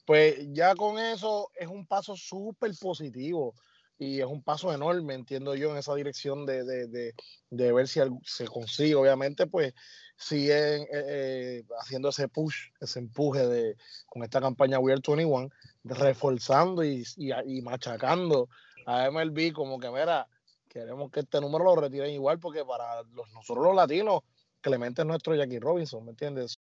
pues 0.05 0.35
ya 0.51 0.75
con 0.75 0.99
eso 0.99 1.49
es 1.55 1.67
un 1.67 1.85
paso 1.85 2.15
súper 2.15 2.71
positivo 2.79 3.53
y 3.99 4.19
es 4.19 4.25
un 4.25 4.43
paso 4.43 4.73
enorme, 4.73 5.15
entiendo 5.15 5.55
yo, 5.55 5.71
en 5.71 5.77
esa 5.77 5.95
dirección 5.95 6.45
de, 6.45 6.63
de, 6.63 7.13
de, 7.49 7.71
ver 7.73 7.87
si 7.87 7.99
se 8.23 8.45
consigue, 8.45 8.95
obviamente, 8.95 9.47
pues 9.47 9.73
siguen 10.15 10.83
eh, 10.83 10.87
eh, 10.91 11.63
haciendo 11.79 12.09
ese 12.09 12.27
push, 12.27 12.69
ese 12.79 12.99
empuje 12.99 13.47
de, 13.47 13.77
con 14.05 14.23
esta 14.23 14.39
campaña 14.39 14.79
We 14.79 14.91
Are 14.91 15.01
21, 15.05 15.49
reforzando 15.83 16.83
y, 16.83 17.03
y, 17.17 17.61
machacando 17.61 18.49
a 18.85 19.09
MLB 19.09 19.53
como 19.53 19.79
que, 19.79 19.89
mira, 19.89 20.27
queremos 20.67 21.11
que 21.11 21.21
este 21.21 21.41
número 21.41 21.63
lo 21.63 21.75
retiren 21.75 22.11
igual 22.11 22.39
porque 22.39 22.63
para 22.65 23.01
los, 23.03 23.31
nosotros 23.33 23.65
los 23.65 23.75
latinos, 23.75 24.21
Clemente 24.61 25.01
es 25.01 25.07
nuestro 25.07 25.35
Jackie 25.35 25.59
Robinson, 25.59 26.03
¿me 26.03 26.11
entiendes? 26.11 26.59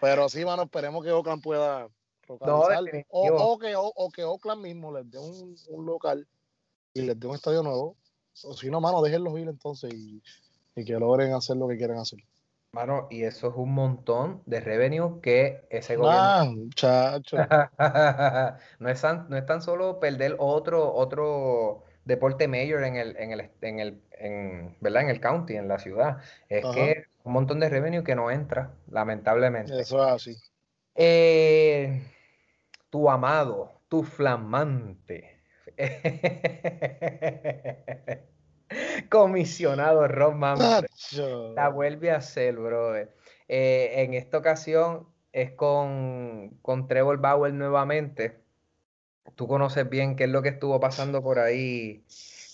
Pero 0.00 0.28
sí, 0.28 0.44
mano, 0.44 0.64
esperemos 0.64 1.04
que 1.04 1.12
Oakland 1.12 1.42
pueda 1.42 1.88
localizar. 2.28 2.84
o, 3.10 3.58
que, 3.58 3.74
o, 3.76 4.10
que 4.10 4.24
Oakland 4.24 4.62
mismo 4.62 4.92
les 4.92 5.10
dé 5.10 5.18
un, 5.18 5.56
un, 5.68 5.86
local 5.86 6.26
y 6.94 7.02
les 7.02 7.18
dé 7.18 7.26
un 7.26 7.34
estadio 7.34 7.62
nuevo. 7.62 7.96
O 8.44 8.54
si 8.54 8.70
no, 8.70 8.80
mano, 8.80 9.02
déjenlos 9.02 9.38
ir 9.38 9.48
entonces 9.48 9.92
y, 9.92 10.22
y 10.74 10.84
que 10.84 10.94
logren 10.94 11.34
hacer 11.34 11.56
lo 11.56 11.68
que 11.68 11.76
quieren 11.76 11.98
hacer. 11.98 12.18
Mano, 12.74 13.06
y 13.10 13.24
eso 13.24 13.48
es 13.48 13.54
un 13.54 13.74
montón 13.74 14.42
de 14.46 14.60
revenue 14.60 15.20
que 15.20 15.66
ese 15.68 15.96
gobierno. 15.96 16.52
muchacho. 16.52 17.36
no, 18.78 18.88
es 18.88 19.00
tan, 19.02 19.28
no 19.28 19.36
es 19.36 19.44
tan 19.44 19.60
solo 19.60 20.00
perder 20.00 20.36
otro, 20.38 20.94
otro 20.94 21.84
deporte 22.06 22.48
mayor 22.48 22.84
en 22.84 22.96
el, 22.96 23.14
en 23.18 23.32
el, 23.32 23.50
en 23.60 23.78
el, 23.78 24.02
en, 24.12 24.76
¿verdad? 24.80 25.02
En 25.02 25.10
el 25.10 25.20
county, 25.20 25.56
en 25.56 25.68
la 25.68 25.78
ciudad. 25.78 26.16
Es 26.48 26.64
que 26.74 27.04
un 27.24 27.32
montón 27.32 27.60
de 27.60 27.68
revenue 27.68 28.02
que 28.02 28.14
no 28.14 28.30
entra, 28.30 28.72
lamentablemente. 28.90 29.80
Eso 29.80 30.06
es 30.06 30.12
así. 30.12 30.36
Eh, 30.94 32.02
tu 32.90 33.08
amado, 33.08 33.80
tu 33.88 34.02
flamante. 34.02 35.40
Comisionado 39.10 40.08
Ron 40.08 40.38
Manfred. 40.38 40.88
La 41.54 41.68
vuelve 41.68 42.10
a 42.10 42.16
hacer, 42.16 42.56
brother. 42.56 43.14
Eh, 43.48 44.02
en 44.02 44.14
esta 44.14 44.38
ocasión 44.38 45.08
es 45.32 45.52
con, 45.52 46.58
con 46.62 46.88
Trevor 46.88 47.18
Bauer 47.18 47.52
nuevamente. 47.52 48.40
Tú 49.34 49.46
conoces 49.46 49.88
bien 49.88 50.16
qué 50.16 50.24
es 50.24 50.30
lo 50.30 50.42
que 50.42 50.50
estuvo 50.50 50.80
pasando 50.80 51.22
por 51.22 51.38
ahí 51.38 52.04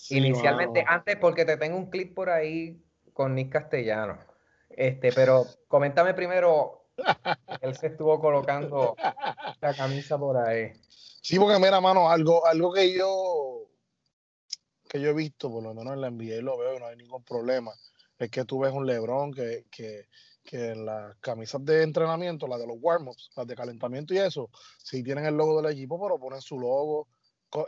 inicialmente. 0.09 0.83
Antes, 0.87 1.17
porque 1.17 1.45
te 1.45 1.57
tengo 1.57 1.77
un 1.77 1.89
clip 1.89 2.13
por 2.13 2.29
ahí 2.29 2.81
con 3.13 3.35
Nick 3.35 3.51
Castellano. 3.51 4.17
Este, 4.79 5.11
pero 5.11 5.45
coméntame 5.67 6.13
primero, 6.13 6.85
él 7.59 7.75
se 7.75 7.87
estuvo 7.87 8.17
colocando 8.17 8.95
la 9.59 9.73
camisa 9.73 10.17
por 10.17 10.37
ahí. 10.37 10.71
Sí, 11.21 11.37
porque 11.37 11.59
mira, 11.59 11.81
mano, 11.81 12.09
algo, 12.09 12.45
algo 12.45 12.71
que 12.71 12.97
yo 12.97 13.67
que 14.87 15.01
yo 15.01 15.09
he 15.09 15.13
visto, 15.13 15.51
por 15.51 15.63
lo 15.63 15.73
menos 15.73 15.93
en 15.93 15.99
la 15.99 16.09
NBA 16.09 16.41
lo 16.41 16.57
veo 16.57 16.77
y 16.77 16.79
no 16.79 16.87
hay 16.87 16.95
ningún 16.95 17.25
problema, 17.25 17.73
es 18.17 18.31
que 18.31 18.45
tú 18.45 18.59
ves 18.59 18.71
un 18.71 18.87
Lebron 18.87 19.33
que, 19.33 19.65
que, 19.69 20.07
que 20.45 20.69
en 20.69 20.85
las 20.85 21.17
camisas 21.17 21.63
de 21.65 21.83
entrenamiento, 21.83 22.47
las 22.47 22.59
de 22.59 22.67
los 22.67 22.77
warm-ups, 22.79 23.31
las 23.35 23.47
de 23.47 23.55
calentamiento 23.55 24.13
y 24.13 24.19
eso, 24.19 24.49
sí 24.81 25.03
tienen 25.03 25.25
el 25.25 25.35
logo 25.35 25.61
del 25.61 25.73
equipo, 25.73 26.01
pero 26.01 26.17
ponen 26.17 26.39
su 26.39 26.57
logo 26.57 27.09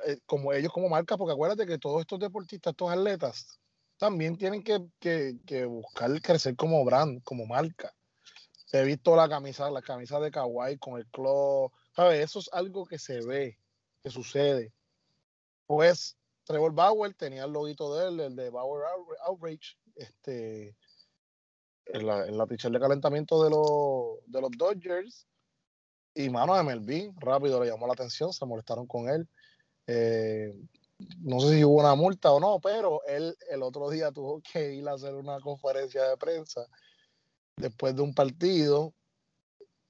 eh, 0.08 0.19
como 0.26 0.54
ellos 0.54 0.71
como 0.71 0.88
marca, 0.88 1.17
porque 1.17 1.34
acuérdate 1.34 1.65
que 1.65 1.78
todos 1.78 2.00
estos 2.00 2.21
deportistas, 2.21 2.71
estos 2.71 2.89
atletas, 2.89 3.60
también 4.02 4.36
tienen 4.36 4.64
que, 4.64 4.84
que, 5.00 5.38
que 5.46 5.64
buscar 5.64 6.20
crecer 6.24 6.56
como 6.56 6.84
brand, 6.84 7.22
como 7.22 7.46
marca. 7.46 7.94
He 8.72 8.84
visto 8.84 9.16
la 9.16 9.30
camisa, 9.30 9.70
la 9.70 9.84
camisa 9.84 10.20
de 10.20 10.32
Kawhi 10.32 10.80
con 10.80 10.98
el 10.98 11.06
club, 11.12 11.72
¿sabes? 11.96 12.26
Eso 12.26 12.40
es 12.40 12.50
algo 12.52 12.84
que 12.88 12.98
se 12.98 13.24
ve, 13.24 13.60
que 14.02 14.10
sucede. 14.10 14.74
Pues 15.68 16.18
Trevor 16.46 16.74
Bauer 16.74 17.14
tenía 17.14 17.44
el 17.44 17.52
loguito 17.52 17.96
de 17.96 18.08
él, 18.08 18.20
el 18.22 18.36
de 18.36 18.50
Bauer 18.50 18.88
Outrage, 19.28 19.78
este, 19.94 20.76
en 21.86 22.08
la, 22.08 22.26
en 22.26 22.40
la 22.40 22.46
de 22.48 22.80
calentamiento 22.80 23.44
de, 23.44 23.52
los, 23.52 24.26
de 24.26 24.42
los 24.42 24.50
Dodgers. 24.58 25.28
Y 26.16 26.28
mano, 26.32 26.56
MLB 26.64 27.14
rápido 27.20 27.64
le 27.64 27.70
llamó 27.70 27.86
la 27.86 27.94
atención, 27.94 28.34
se 28.34 28.48
molestaron 28.48 28.88
con 28.88 29.10
él. 29.10 29.30
Eh, 29.86 30.56
no 31.20 31.40
sé 31.40 31.56
si 31.56 31.64
hubo 31.64 31.80
una 31.80 31.96
multa 31.96 32.32
o 32.32 32.40
no, 32.40 32.60
pero 32.60 33.02
él 33.08 33.36
el 33.50 33.64
otro 33.64 33.90
día 33.90 34.12
tuvo 34.12 34.42
que 34.42 34.74
ir 34.74 34.88
a 34.88 34.94
hacer 34.94 35.14
una 35.14 35.40
conferencia 35.40 36.04
de 36.04 36.18
prensa 36.18 36.66
después 37.58 37.96
de 37.96 38.02
un 38.02 38.14
partido 38.14 38.94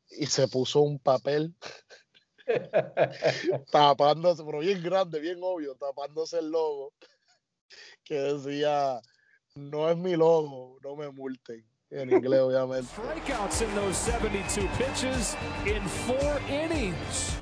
y 0.10 0.26
se 0.26 0.48
puso 0.48 0.82
un 0.82 1.00
papel 1.00 1.56
tapándose, 3.72 4.44
pero 4.44 4.60
bien 4.60 4.84
grande, 4.84 5.20
bien 5.20 5.40
obvio, 5.42 5.76
tapándose 5.76 6.40
el 6.40 6.50
logo 6.50 6.94
que 8.04 8.16
decía, 8.16 9.02
no 9.56 9.90
es 9.90 9.98
mi 9.98 10.16
logo, 10.16 10.78
no 10.84 10.96
me 10.96 11.10
multen. 11.12 11.66
En 11.90 12.10
inglés, 12.10 12.40
obviamente. 12.40 12.88
Strikeouts 12.94 13.62
in 13.62 13.76
those 13.76 13.98
72 13.98 14.66
pitches 14.78 15.36
in 15.66 15.82
four 16.08 16.40
innings. 16.50 17.42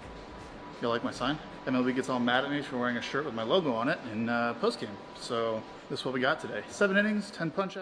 You 0.81 0.89
like 0.89 1.03
my 1.03 1.11
sign? 1.11 1.37
Gets 1.69 2.09
all 2.09 2.19
mad 2.19 2.45
at 2.45 2.51
me 2.51 2.61
for 2.61 2.77
wearing 2.77 2.97
a 2.97 3.01
shirt 3.01 3.25
with 3.25 3.35
my 3.35 3.43
logo 3.43 3.73
on 3.73 3.89
it 3.89 3.99
in 4.11 4.27
uh, 4.27 4.55
postgame. 4.61 4.95
So 5.19 5.61
this 5.89 5.99
is 5.99 6.05
what 6.05 6.13
we 6.13 6.19
got 6.19 6.39
today. 6.39 6.63
Innings. 6.81 7.31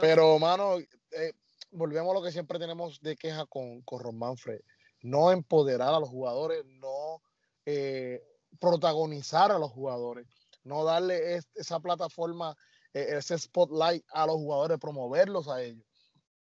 Pero, 0.01 0.37
mano, 0.39 0.77
eh, 1.11 1.31
volvemos 1.71 2.11
a 2.11 2.13
lo 2.13 2.21
que 2.21 2.31
siempre 2.31 2.59
tenemos 2.59 2.99
de 3.01 3.15
queja 3.15 3.45
con, 3.47 3.81
con 3.83 3.99
Ron 3.99 4.17
Manfred 4.17 4.59
no 5.01 5.31
empoderar 5.31 5.93
a 5.93 5.99
los 5.99 6.09
jugadores, 6.09 6.65
no 6.65 7.21
eh, 7.65 8.21
protagonizar 8.59 9.51
a 9.51 9.59
los 9.59 9.71
jugadores, 9.71 10.27
no 10.63 10.83
darle 10.83 11.39
esa 11.55 11.79
plataforma, 11.79 12.55
eh, 12.93 13.07
ese 13.17 13.37
spotlight 13.37 14.03
a 14.11 14.25
los 14.25 14.35
jugadores, 14.35 14.79
promoverlos 14.79 15.47
a 15.47 15.61
ellos. 15.61 15.85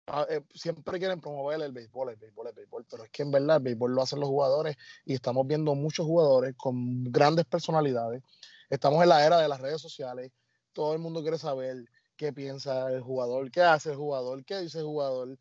Ah, 0.07 0.27
eh, 0.29 0.43
siempre 0.53 0.99
quieren 0.99 1.21
promover 1.21 1.63
el 1.63 1.73
béisbol, 1.73 2.11
el 2.11 2.17
béisbol, 2.17 2.49
el 2.49 2.55
béisbol, 2.55 2.85
pero 2.91 3.05
es 3.05 3.11
que 3.11 3.23
en 3.23 3.31
verdad 3.31 3.59
el 3.59 3.63
béisbol 3.63 3.95
lo 3.95 4.03
hacen 4.03 4.19
los 4.19 4.29
jugadores 4.29 4.77
y 5.05 5.15
estamos 5.15 5.47
viendo 5.47 5.75
muchos 5.77 6.07
jugadores 6.07 6.55
con 6.57 7.05
grandes 7.05 7.45
personalidades. 7.45 8.23
Estamos 8.69 9.03
en 9.03 9.11
la 9.11 9.25
era 9.25 9.39
de 9.39 9.49
las 9.49 9.61
redes 9.61 9.81
sociales, 9.81 10.33
todo 10.73 10.93
el 10.93 10.99
mundo 10.99 11.23
quiere 11.23 11.39
saber 11.39 11.85
qué 12.17 12.33
piensa 12.33 12.91
el 12.91 13.01
jugador, 13.01 13.51
qué 13.51 13.63
hace 13.63 13.91
el 13.91 13.97
jugador, 13.97 14.45
qué 14.45 14.59
dice 14.59 14.79
el 14.81 14.87
jugador, 14.87 15.39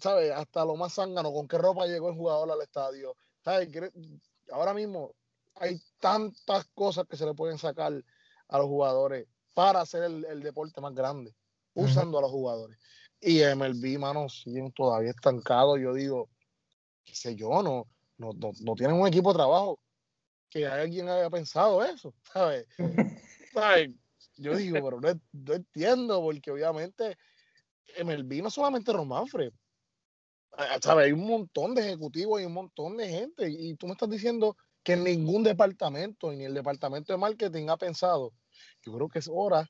¿sabes? 0.00 0.32
Hasta 0.32 0.64
lo 0.64 0.76
más 0.76 0.94
zángano, 0.94 1.32
con 1.32 1.46
qué 1.46 1.58
ropa 1.58 1.86
llegó 1.86 2.08
el 2.08 2.16
jugador 2.16 2.50
al 2.50 2.62
estadio. 2.62 3.16
¿sabes? 3.44 3.68
Ahora 4.50 4.74
mismo 4.74 5.14
hay 5.56 5.80
tantas 6.00 6.64
cosas 6.74 7.06
que 7.06 7.16
se 7.16 7.26
le 7.26 7.34
pueden 7.34 7.58
sacar 7.58 7.92
a 8.48 8.58
los 8.58 8.66
jugadores 8.66 9.26
para 9.54 9.80
hacer 9.80 10.02
el, 10.02 10.40
deporte 10.40 10.80
más 10.80 10.94
grande, 10.94 11.34
usando 11.74 12.18
a 12.18 12.22
los 12.22 12.30
jugadores. 12.30 12.78
Y 13.26 13.40
MLB, 13.42 13.98
mano, 13.98 14.28
siguen 14.28 14.70
todavía 14.72 15.10
estancados. 15.10 15.80
Yo 15.80 15.94
digo, 15.94 16.28
qué 17.04 17.14
sé 17.14 17.34
yo, 17.34 17.62
no, 17.62 17.86
no, 18.18 18.32
no, 18.60 18.74
tienen 18.74 19.00
un 19.00 19.08
equipo 19.08 19.32
de 19.32 19.38
trabajo 19.38 19.80
que 20.50 20.66
alguien 20.66 21.08
haya 21.08 21.30
pensado 21.30 21.82
eso, 21.82 22.14
¿sabes? 22.32 22.66
Yo 24.36 24.56
digo, 24.56 24.74
pero 24.84 25.00
no, 25.00 25.20
no, 25.32 25.54
entiendo, 25.54 26.20
porque 26.20 26.50
obviamente 26.50 27.16
MLB 28.04 28.42
no 28.42 28.50
solamente 28.50 28.92
Romanfre, 28.92 29.52
¿sabes? 30.82 31.06
Hay 31.06 31.12
un 31.12 31.26
montón 31.26 31.74
de 31.74 31.82
ejecutivos 31.82 32.42
y 32.42 32.44
un 32.44 32.52
montón 32.52 32.96
de 32.98 33.08
gente. 33.08 33.48
Y 33.48 33.74
tú 33.76 33.86
me 33.86 33.92
estás 33.92 34.10
diciendo 34.10 34.56
que 34.82 34.96
ningún 34.96 35.42
departamento, 35.44 36.30
ni 36.30 36.44
el 36.44 36.52
departamento 36.52 37.12
de 37.12 37.18
marketing 37.18 37.68
ha 37.70 37.78
pensado. 37.78 38.34
Yo 38.82 38.92
creo 38.92 39.08
que 39.08 39.20
es 39.20 39.30
hora 39.32 39.66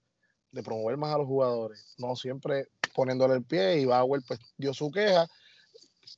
de 0.50 0.62
promover 0.62 0.96
más 0.96 1.14
a 1.14 1.18
los 1.18 1.26
jugadores, 1.26 1.94
no 1.98 2.16
siempre 2.16 2.68
poniéndole 2.94 3.34
el 3.34 3.44
pie. 3.44 3.78
Y 3.78 3.84
Bauer 3.84 4.22
pues 4.26 4.40
dio 4.56 4.72
su 4.72 4.90
queja. 4.90 5.28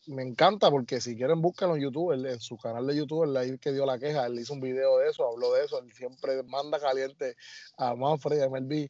Me 0.06 0.22
encanta 0.22 0.70
porque 0.70 1.00
si 1.00 1.16
quieren 1.16 1.40
búsquenlo 1.40 1.76
en 1.76 1.82
YouTube, 1.82 2.12
en 2.12 2.40
su 2.40 2.56
canal 2.56 2.86
de 2.86 2.96
YouTube, 2.96 3.24
el 3.24 3.36
ahí 3.36 3.58
que 3.58 3.72
dio 3.72 3.86
la 3.86 3.98
queja, 3.98 4.26
él 4.26 4.38
hizo 4.38 4.52
un 4.52 4.60
video 4.60 4.98
de 4.98 5.08
eso, 5.08 5.26
habló 5.26 5.52
de 5.52 5.64
eso, 5.64 5.80
él 5.80 5.92
siempre 5.92 6.42
manda 6.44 6.78
caliente 6.78 7.36
a 7.76 7.94
Manfred 7.94 8.38
y 8.38 8.40
a 8.42 8.48
MLB. 8.48 8.88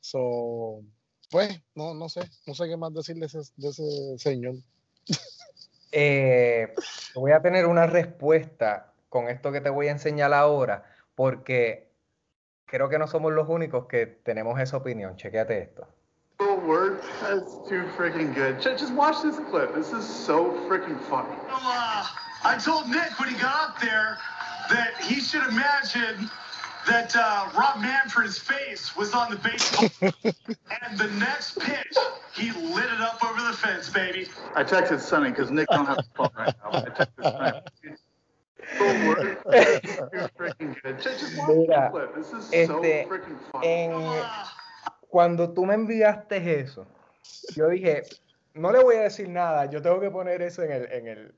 So, 0.00 0.82
pues, 1.30 1.60
no, 1.74 1.94
no 1.94 2.08
sé, 2.08 2.20
no 2.46 2.54
sé 2.54 2.68
qué 2.68 2.76
más 2.76 2.92
decir 2.94 3.16
de 3.16 3.26
ese, 3.26 4.18
señor. 4.18 4.56
Eh, 5.90 6.74
voy 7.14 7.32
a 7.32 7.40
tener 7.40 7.64
una 7.64 7.86
respuesta 7.86 8.92
con 9.08 9.28
esto 9.28 9.50
que 9.52 9.62
te 9.62 9.70
voy 9.70 9.88
a 9.88 9.92
enseñar 9.92 10.34
ahora, 10.34 10.84
porque 11.14 11.90
creo 12.66 12.90
que 12.90 12.98
no 12.98 13.06
somos 13.06 13.32
los 13.32 13.48
únicos 13.48 13.86
que 13.86 14.06
tenemos 14.06 14.60
esa 14.60 14.76
opinión. 14.76 15.16
Chequéate 15.16 15.58
esto. 15.58 15.88
Oh, 16.40 16.54
word. 16.60 17.02
That's 17.20 17.56
too 17.68 17.82
freaking 17.96 18.32
good. 18.32 18.60
Just 18.60 18.92
watch 18.94 19.22
this 19.22 19.38
clip. 19.50 19.74
This 19.74 19.92
is 19.92 20.06
so 20.06 20.52
freaking 20.68 21.00
funny. 21.10 21.34
Uh, 21.50 22.06
I 22.44 22.56
told 22.56 22.88
Nick 22.88 23.18
when 23.18 23.28
he 23.28 23.34
got 23.40 23.70
up 23.70 23.80
there 23.80 24.18
that 24.70 24.96
he 25.02 25.20
should 25.20 25.42
imagine 25.48 26.30
that 26.86 27.14
uh, 27.16 27.48
Rob 27.58 27.80
Manfred's 27.80 28.38
face 28.38 28.94
was 28.96 29.14
on 29.14 29.30
the 29.30 29.36
baseball, 29.36 29.88
and 30.02 30.98
the 30.98 31.08
next 31.18 31.58
pitch, 31.58 31.96
he 32.34 32.52
lit 32.52 32.84
it 32.84 33.00
up 33.00 33.22
over 33.24 33.42
the 33.42 33.56
fence, 33.56 33.90
baby. 33.90 34.28
I 34.54 34.62
texted 34.62 35.00
Sonny 35.00 35.30
because 35.30 35.50
Nick 35.50 35.68
don't 35.68 35.86
have 35.86 35.98
a 35.98 36.04
phone 36.16 36.30
right 36.38 36.54
now. 36.62 36.70
I 36.72 36.82
texted 36.84 37.22
Sonny. 37.22 37.60
Mira, 41.48 41.90
este, 42.52 43.08
en, 43.62 43.92
cuando 45.08 45.52
tú 45.52 45.66
me 45.66 45.74
enviaste 45.74 46.60
eso, 46.60 46.86
yo 47.54 47.68
dije, 47.68 48.02
no 48.54 48.72
le 48.72 48.82
voy 48.82 48.96
a 48.96 49.02
decir 49.02 49.28
nada, 49.28 49.66
yo 49.66 49.82
tengo 49.82 50.00
que 50.00 50.10
poner 50.10 50.42
eso 50.42 50.62
en 50.62 50.72
el, 50.72 50.92
en 50.92 51.08
el, 51.08 51.34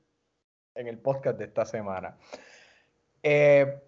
en 0.75 0.87
el 0.87 0.97
podcast 0.97 1.37
de 1.37 1.45
esta 1.45 1.65
semana. 1.65 2.17
Eh, 3.23 3.81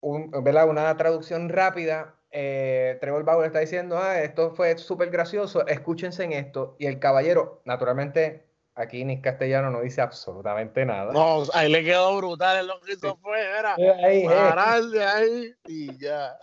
una 0.00 0.96
traducción 0.96 1.48
rápida. 1.48 2.14
Eh, 2.30 2.98
Trevor 3.00 3.24
Bauer 3.24 3.46
está 3.46 3.60
diciendo, 3.60 3.98
ah, 3.98 4.20
esto 4.20 4.54
fue 4.54 4.76
súper 4.78 5.10
gracioso, 5.10 5.66
escúchense 5.66 6.24
en 6.24 6.32
esto. 6.32 6.76
Y 6.78 6.86
el 6.86 6.98
caballero, 6.98 7.62
naturalmente, 7.64 8.46
Aquí 8.78 9.06
Nick 9.06 9.24
Castellano 9.24 9.70
no 9.70 9.80
dice 9.80 10.02
absolutamente 10.02 10.84
nada. 10.84 11.10
No, 11.10 11.44
ahí 11.54 11.72
le 11.72 11.82
quedó 11.82 12.14
brutal. 12.18 12.66
Lo 12.66 12.78
que 12.82 12.92
hizo 12.92 13.16
fue, 13.16 13.40
era 13.42 13.74
parar 14.26 14.82
de 14.82 15.02
ahí 15.02 15.54
y 15.64 15.96
ya. 15.98 16.36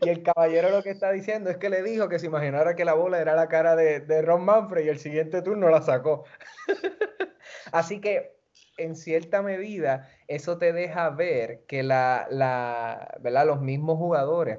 Y 0.00 0.08
el 0.08 0.22
caballero 0.22 0.70
lo 0.70 0.82
que 0.82 0.90
está 0.90 1.10
diciendo 1.12 1.50
es 1.50 1.56
que 1.56 1.70
le 1.70 1.82
dijo 1.82 2.08
que 2.08 2.18
se 2.18 2.26
imaginara 2.26 2.74
que 2.74 2.84
la 2.84 2.94
bola 2.94 3.20
era 3.20 3.34
la 3.34 3.48
cara 3.48 3.76
de, 3.76 4.00
de 4.00 4.22
Ron 4.22 4.44
Manfred 4.44 4.84
y 4.84 4.88
el 4.88 4.98
siguiente 4.98 5.42
turno 5.42 5.68
la 5.68 5.82
sacó. 5.82 6.24
Así 7.72 8.00
que, 8.00 8.36
en 8.76 8.96
cierta 8.96 9.42
medida, 9.42 10.08
eso 10.28 10.58
te 10.58 10.72
deja 10.72 11.10
ver 11.10 11.64
que 11.66 11.82
la, 11.82 12.26
la, 12.30 13.18
¿verdad? 13.20 13.46
los 13.46 13.60
mismos 13.60 13.98
jugadores 13.98 14.58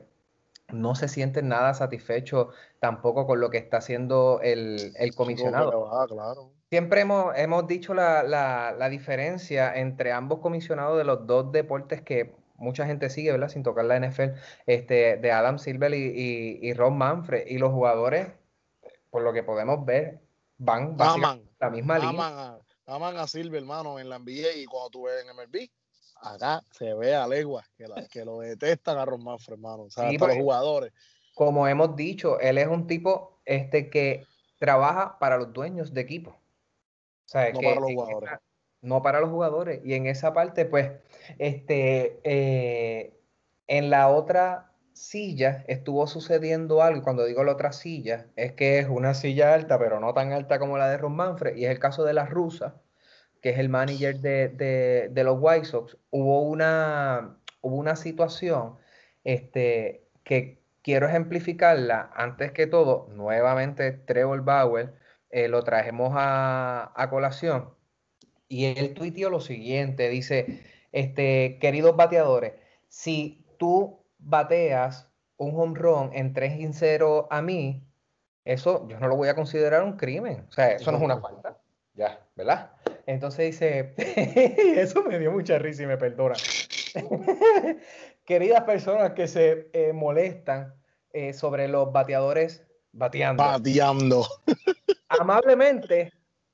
no 0.72 0.96
se 0.96 1.08
sienten 1.08 1.50
nada 1.50 1.74
satisfechos 1.74 2.48
tampoco 2.80 3.26
con 3.28 3.40
lo 3.40 3.50
que 3.50 3.58
está 3.58 3.78
haciendo 3.78 4.40
el, 4.42 4.94
el 4.98 5.16
comisionado. 5.16 5.90
Ah, 5.94 6.06
claro. 6.08 6.52
Siempre 6.70 7.02
hemos, 7.02 7.38
hemos 7.38 7.68
dicho 7.68 7.94
la, 7.94 8.24
la, 8.24 8.74
la, 8.78 8.88
diferencia 8.88 9.76
entre 9.76 10.14
ambos 10.14 10.40
comisionados 10.40 10.98
de 10.98 11.04
los 11.04 11.28
dos 11.28 11.52
deportes 11.52 12.02
que 12.02 12.34
mucha 12.62 12.86
gente 12.86 13.10
sigue, 13.10 13.32
¿verdad? 13.32 13.50
Sin 13.50 13.63
tocar 13.63 13.86
la 13.86 14.00
NFL, 14.00 14.38
este, 14.65 15.17
de 15.17 15.32
Adam 15.32 15.60
Silver 15.60 15.93
y, 15.93 16.60
y, 16.62 16.74
Ron 16.74 16.97
Manfred. 16.97 17.47
Y 17.47 17.58
los 17.58 17.71
jugadores, 17.71 18.28
por 19.10 19.24
lo 19.24 19.34
que 19.34 19.43
podemos 19.43 19.86
ver, 19.86 20.21
van 20.58 20.95
aman, 21.00 21.41
la 21.60 21.69
misma 21.69 21.95
aman 21.95 22.10
línea. 22.12 22.60
A, 22.88 22.95
aman 22.95 23.17
a 23.17 23.28
Silver, 23.28 23.62
hermano, 23.62 24.00
en 24.00 24.10
la 24.10 24.19
NBA 24.19 24.54
y 24.58 24.65
cuando 24.65 24.89
tú 24.91 25.04
ves 25.04 25.26
en 25.26 25.36
MLB, 25.36 25.69
acá 26.21 26.63
se 26.71 26.93
ve 26.93 27.15
a 27.15 27.28
legua 27.28 27.65
que, 27.76 27.86
que 28.10 28.24
lo 28.24 28.39
detestan 28.39 28.97
a 28.97 29.06
Ron 29.06 29.24
Manfred, 29.24 29.54
hermano. 29.54 29.84
O 29.84 29.89
sea, 29.89 30.12
los 30.12 30.36
jugadores. 30.36 30.93
Como 31.34 31.67
hemos 31.67 31.95
dicho, 31.95 32.39
él 32.39 32.58
es 32.58 32.67
un 32.67 32.88
tipo 32.88 33.41
este, 33.45 33.89
que 33.89 34.26
trabaja 34.60 35.17
para 35.17 35.38
los 35.38 35.52
dueños 35.52 35.93
de 35.93 36.02
equipo. 36.02 36.32
O 36.32 36.38
sea, 37.26 37.52
no 37.52 37.60
que, 37.60 37.65
para 37.67 37.80
los 37.80 37.91
jugadores. 37.91 38.30
Esa, 38.30 38.41
no 38.82 39.02
para 39.02 39.19
los 39.19 39.30
jugadores. 39.30 39.82
Y 39.84 39.93
en 39.93 40.08
esa 40.08 40.34
parte, 40.34 40.65
pues, 40.65 40.91
este, 41.38 42.20
eh, 42.24 43.14
en 43.68 43.90
la 43.90 44.10
otra 44.10 44.72
silla 44.94 45.64
estuvo 45.68 46.08
sucediendo 46.08 46.82
algo. 46.82 47.04
Cuando 47.04 47.26
digo 47.26 47.44
la 47.44 47.54
otra 47.54 47.72
silla, 47.72 48.28
es 48.36 48.54
que 48.54 48.80
es 48.80 48.88
una 48.90 49.14
silla 49.14 49.54
alta, 49.54 49.80
pero 49.80 50.00
no 50.00 50.14
tan 50.14 50.32
alta 50.34 50.60
como 50.60 50.78
la 50.78 50.90
de 50.90 50.98
Ron 50.98 51.16
Manfred. 51.16 51.56
Y 51.56 51.66
es 51.66 51.72
el 51.72 51.80
caso 51.80 52.04
de 52.04 52.14
la 52.14 52.26
rusa, 52.26 52.82
que 53.42 53.52
es 53.52 53.60
el 53.60 53.70
manager 53.70 54.20
de, 54.20 55.10
de, 55.10 55.24
los 55.24 55.38
White 55.40 55.66
Sox. 55.66 55.98
Hubo 56.12 56.44
una, 56.44 57.38
hubo 57.62 57.76
una 57.76 57.96
situación 57.96 58.78
este, 59.24 60.08
que 60.24 60.62
quiero 60.82 61.08
ejemplificarla. 61.08 62.12
Antes 62.16 62.52
que 62.52 62.68
todo, 62.68 63.08
nuevamente 63.14 63.92
Trevor 63.92 64.44
Bauer 64.44 64.94
eh, 65.30 65.48
lo 65.48 65.64
trajemos 65.64 66.14
a, 66.16 66.92
a 66.96 67.10
colación 67.10 67.70
y 68.52 68.66
él 68.66 68.94
tuiteó 68.94 69.30
lo 69.30 69.40
siguiente, 69.40 70.10
dice, 70.10 70.60
este, 70.92 71.58
queridos 71.60 71.96
bateadores, 71.96 72.54
si 72.88 73.46
tú 73.58 74.00
bateas 74.20 75.08
un 75.38 75.58
home 75.60 75.78
run 75.78 76.10
en 76.14 76.34
3 76.34 76.60
y 76.60 76.74
0 76.74 77.28
a 77.32 77.42
mí, 77.42 77.84
eso 78.46 78.88
yo 78.88 79.00
no 79.00 79.08
lo 79.08 79.16
voy 79.16 79.30
a 79.30 79.36
considerar 79.36 79.84
un 79.84 79.98
crimen, 79.98 80.46
o 80.50 80.52
sea, 80.52 80.72
eso 80.72 80.92
no 80.92 80.98
es 80.98 81.04
una 81.04 81.20
falta, 81.20 81.58
ya, 81.94 82.20
¿verdad? 82.36 82.72
Entonces 83.06 83.52
dice, 83.52 83.94
eso 84.80 85.04
me 85.04 85.20
dio 85.20 85.32
mucha 85.32 85.58
risa 85.58 85.84
y 85.84 85.88
me 85.88 85.98
perdona. 85.98 86.36
Queridas 88.26 88.64
personas 88.64 89.12
que 89.12 89.28
se 89.28 89.70
eh, 89.74 89.94
molestan 89.94 90.74
eh, 91.14 91.34
sobre 91.34 91.68
los 91.68 91.92
bateadores 91.92 92.66
bateando. 92.92 93.44
Bateando. 93.44 94.26
Amablemente, 95.08 96.14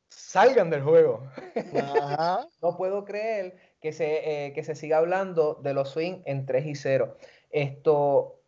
salgan 0.09 0.69
del 0.69 0.81
juego. 0.83 1.27
no 2.61 2.77
puedo 2.77 3.05
creer 3.05 3.66
que 3.81 3.91
se, 3.91 4.47
eh, 4.47 4.53
que 4.53 4.63
se 4.63 4.75
siga 4.75 4.97
hablando 4.97 5.55
de 5.55 5.73
los 5.73 5.89
swing 5.89 6.21
en 6.25 6.45
3 6.45 6.65
y 6.65 6.75
0. 6.75 7.17
Esto, 7.51 8.41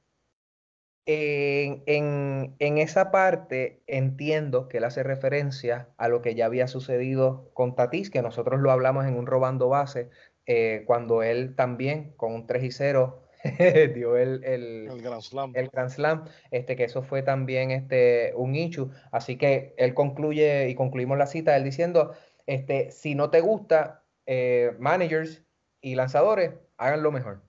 en, 1.05 1.83
en, 1.85 2.55
en, 2.59 2.77
esa 2.77 3.11
parte 3.11 3.81
entiendo 3.87 4.67
que 4.67 4.77
él 4.77 4.83
hace 4.83 5.03
referencia 5.03 5.89
a 5.97 6.07
lo 6.07 6.21
que 6.21 6.35
ya 6.35 6.45
había 6.45 6.67
sucedido 6.67 7.49
con 7.53 7.75
Tatis, 7.75 8.09
que 8.09 8.21
nosotros 8.21 8.59
lo 8.59 8.71
hablamos 8.71 9.05
en 9.05 9.17
un 9.17 9.25
robando 9.25 9.69
base, 9.69 10.09
eh, 10.45 10.83
cuando 10.87 11.23
él 11.23 11.55
también 11.55 12.13
con 12.17 12.33
un 12.33 12.47
3 12.47 12.63
y 12.63 12.71
0 12.71 13.21
dio 13.93 14.17
el, 14.17 14.43
el, 14.43 14.89
el, 14.91 15.01
Grand 15.01 15.21
Slam. 15.21 15.51
El 15.55 15.69
Grand 15.69 15.89
Slam, 15.89 16.25
este, 16.51 16.75
que 16.75 16.85
eso 16.85 17.03
fue 17.03 17.21
también 17.21 17.71
este, 17.71 18.33
un 18.35 18.55
issue. 18.55 18.89
Así 19.11 19.37
que 19.37 19.73
él 19.77 19.93
concluye 19.93 20.69
y 20.69 20.75
concluimos 20.75 21.17
la 21.17 21.27
cita 21.27 21.55
él 21.55 21.63
diciendo, 21.63 22.13
este, 22.47 22.91
si 22.91 23.15
no 23.15 23.29
te 23.29 23.41
gusta, 23.41 23.98
eh, 24.31 24.75
managers 24.77 25.43
y 25.81 25.95
lanzadores, 25.95 26.51
hagan 26.77 27.01
lo 27.01 27.11
mejor. 27.11 27.41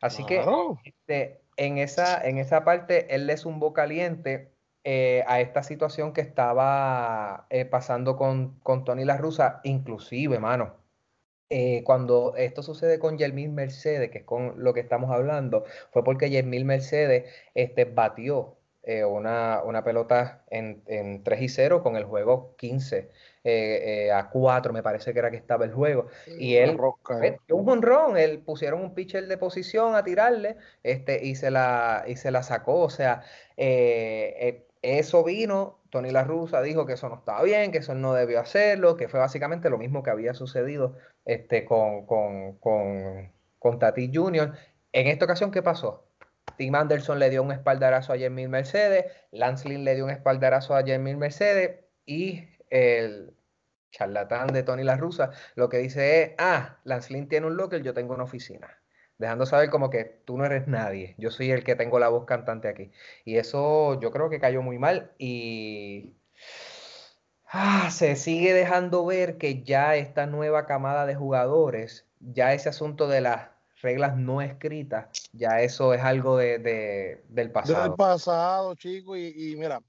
Así 0.00 0.24
que 0.24 0.42
este, 0.84 1.42
en, 1.58 1.76
esa, 1.76 2.26
en 2.26 2.38
esa 2.38 2.64
parte 2.64 3.14
él 3.14 3.26
le 3.26 3.36
zumbó 3.36 3.74
caliente 3.74 4.50
eh, 4.84 5.22
a 5.26 5.40
esta 5.42 5.62
situación 5.62 6.14
que 6.14 6.22
estaba 6.22 7.46
eh, 7.50 7.66
pasando 7.66 8.16
con, 8.16 8.58
con 8.60 8.86
Tony 8.86 9.04
La 9.04 9.18
Russa, 9.18 9.60
inclusive, 9.64 10.38
mano. 10.38 10.76
Eh, 11.50 11.82
cuando 11.84 12.34
esto 12.36 12.62
sucede 12.62 12.98
con 12.98 13.18
Yermín 13.18 13.54
Mercedes, 13.54 14.10
que 14.10 14.18
es 14.18 14.24
con 14.24 14.64
lo 14.64 14.72
que 14.72 14.80
estamos 14.80 15.10
hablando, 15.10 15.64
fue 15.92 16.02
porque 16.04 16.30
Yermín 16.30 16.66
Mercedes 16.66 17.30
este, 17.54 17.84
batió 17.84 18.56
una, 19.08 19.62
una, 19.64 19.82
pelota 19.82 20.44
en, 20.50 20.82
en, 20.86 21.22
3 21.22 21.42
y 21.42 21.48
0 21.48 21.82
con 21.82 21.96
el 21.96 22.04
juego 22.04 22.54
15 22.56 23.10
eh, 23.44 24.10
a 24.12 24.30
4, 24.30 24.72
me 24.72 24.82
parece 24.82 25.12
que 25.12 25.18
era 25.18 25.30
que 25.30 25.36
estaba 25.36 25.64
el 25.64 25.72
juego. 25.72 26.06
Y 26.38 26.56
él, 26.56 26.76
rosca, 26.76 27.20
un 27.50 27.68
honrón, 27.68 28.16
él 28.16 28.40
pusieron 28.40 28.80
un 28.80 28.94
pitcher 28.94 29.26
de 29.28 29.38
posición 29.38 29.94
a 29.94 30.02
tirarle 30.02 30.56
este, 30.82 31.24
y, 31.24 31.36
se 31.36 31.50
la, 31.50 32.04
y 32.06 32.16
se 32.16 32.30
la 32.30 32.42
sacó. 32.42 32.80
O 32.80 32.90
sea, 32.90 33.22
eso 33.56 35.24
vino 35.24 35.84
Tony 35.94 36.10
La 36.10 36.24
Russa 36.24 36.60
dijo 36.60 36.86
que 36.86 36.94
eso 36.94 37.08
no 37.08 37.14
estaba 37.14 37.44
bien, 37.44 37.70
que 37.70 37.78
eso 37.78 37.94
no 37.94 38.14
debió 38.14 38.40
hacerlo, 38.40 38.96
que 38.96 39.06
fue 39.06 39.20
básicamente 39.20 39.70
lo 39.70 39.78
mismo 39.78 40.02
que 40.02 40.10
había 40.10 40.34
sucedido 40.34 40.96
este, 41.24 41.64
con, 41.64 42.04
con, 42.04 42.56
con, 42.58 43.32
con 43.60 43.78
Tati 43.78 44.10
Jr. 44.12 44.54
En 44.90 45.06
esta 45.06 45.24
ocasión, 45.24 45.52
¿qué 45.52 45.62
pasó? 45.62 46.08
Tim 46.56 46.74
Anderson 46.74 47.20
le 47.20 47.30
dio 47.30 47.44
un 47.44 47.52
espaldarazo 47.52 48.12
a 48.12 48.18
Jermil 48.18 48.48
Mercedes, 48.48 49.04
Lance 49.30 49.68
Lynn 49.68 49.84
le 49.84 49.94
dio 49.94 50.04
un 50.04 50.10
espaldarazo 50.10 50.74
a 50.74 50.82
Jermil 50.82 51.16
Mercedes 51.16 51.84
y 52.06 52.48
el 52.70 53.34
charlatán 53.90 54.48
de 54.48 54.62
Tony 54.62 54.82
La 54.82 54.96
Russa 54.96 55.30
lo 55.54 55.68
que 55.68 55.78
dice 55.78 56.22
es, 56.22 56.30
ah, 56.38 56.78
Lance 56.84 57.12
Lynn 57.12 57.28
tiene 57.28 57.46
un 57.46 57.56
locker, 57.56 57.82
yo 57.82 57.94
tengo 57.94 58.14
una 58.14 58.24
oficina 58.24 58.78
dejando 59.18 59.46
saber 59.46 59.70
como 59.70 59.90
que 59.90 60.04
tú 60.24 60.36
no 60.36 60.44
eres 60.44 60.66
nadie, 60.66 61.14
yo 61.18 61.30
soy 61.30 61.50
el 61.50 61.64
que 61.64 61.76
tengo 61.76 61.98
la 61.98 62.08
voz 62.08 62.24
cantante 62.24 62.68
aquí. 62.68 62.90
Y 63.24 63.36
eso 63.36 64.00
yo 64.00 64.10
creo 64.10 64.30
que 64.30 64.40
cayó 64.40 64.62
muy 64.62 64.78
mal 64.78 65.12
y 65.18 66.14
ah, 67.46 67.90
se 67.90 68.16
sigue 68.16 68.52
dejando 68.52 69.04
ver 69.06 69.38
que 69.38 69.62
ya 69.62 69.96
esta 69.96 70.26
nueva 70.26 70.66
camada 70.66 71.06
de 71.06 71.14
jugadores, 71.14 72.06
ya 72.20 72.52
ese 72.52 72.68
asunto 72.68 73.08
de 73.08 73.20
las 73.20 73.48
reglas 73.82 74.16
no 74.16 74.40
escritas, 74.40 75.06
ya 75.32 75.60
eso 75.60 75.94
es 75.94 76.02
algo 76.02 76.36
de, 76.36 76.58
de, 76.58 77.24
del 77.28 77.50
pasado. 77.50 77.82
Del 77.82 77.94
pasado, 77.94 78.74
chico, 78.74 79.16
y, 79.16 79.26
y, 79.36 79.56
mira, 79.56 79.80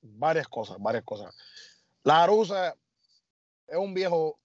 varias 0.00 0.48
cosas, 0.48 0.78
varias 0.80 1.04
cosas. 1.04 1.34
La 2.04 2.26
rusa 2.26 2.76
es 3.66 3.76
un 3.76 3.94
viejo, 3.94 4.38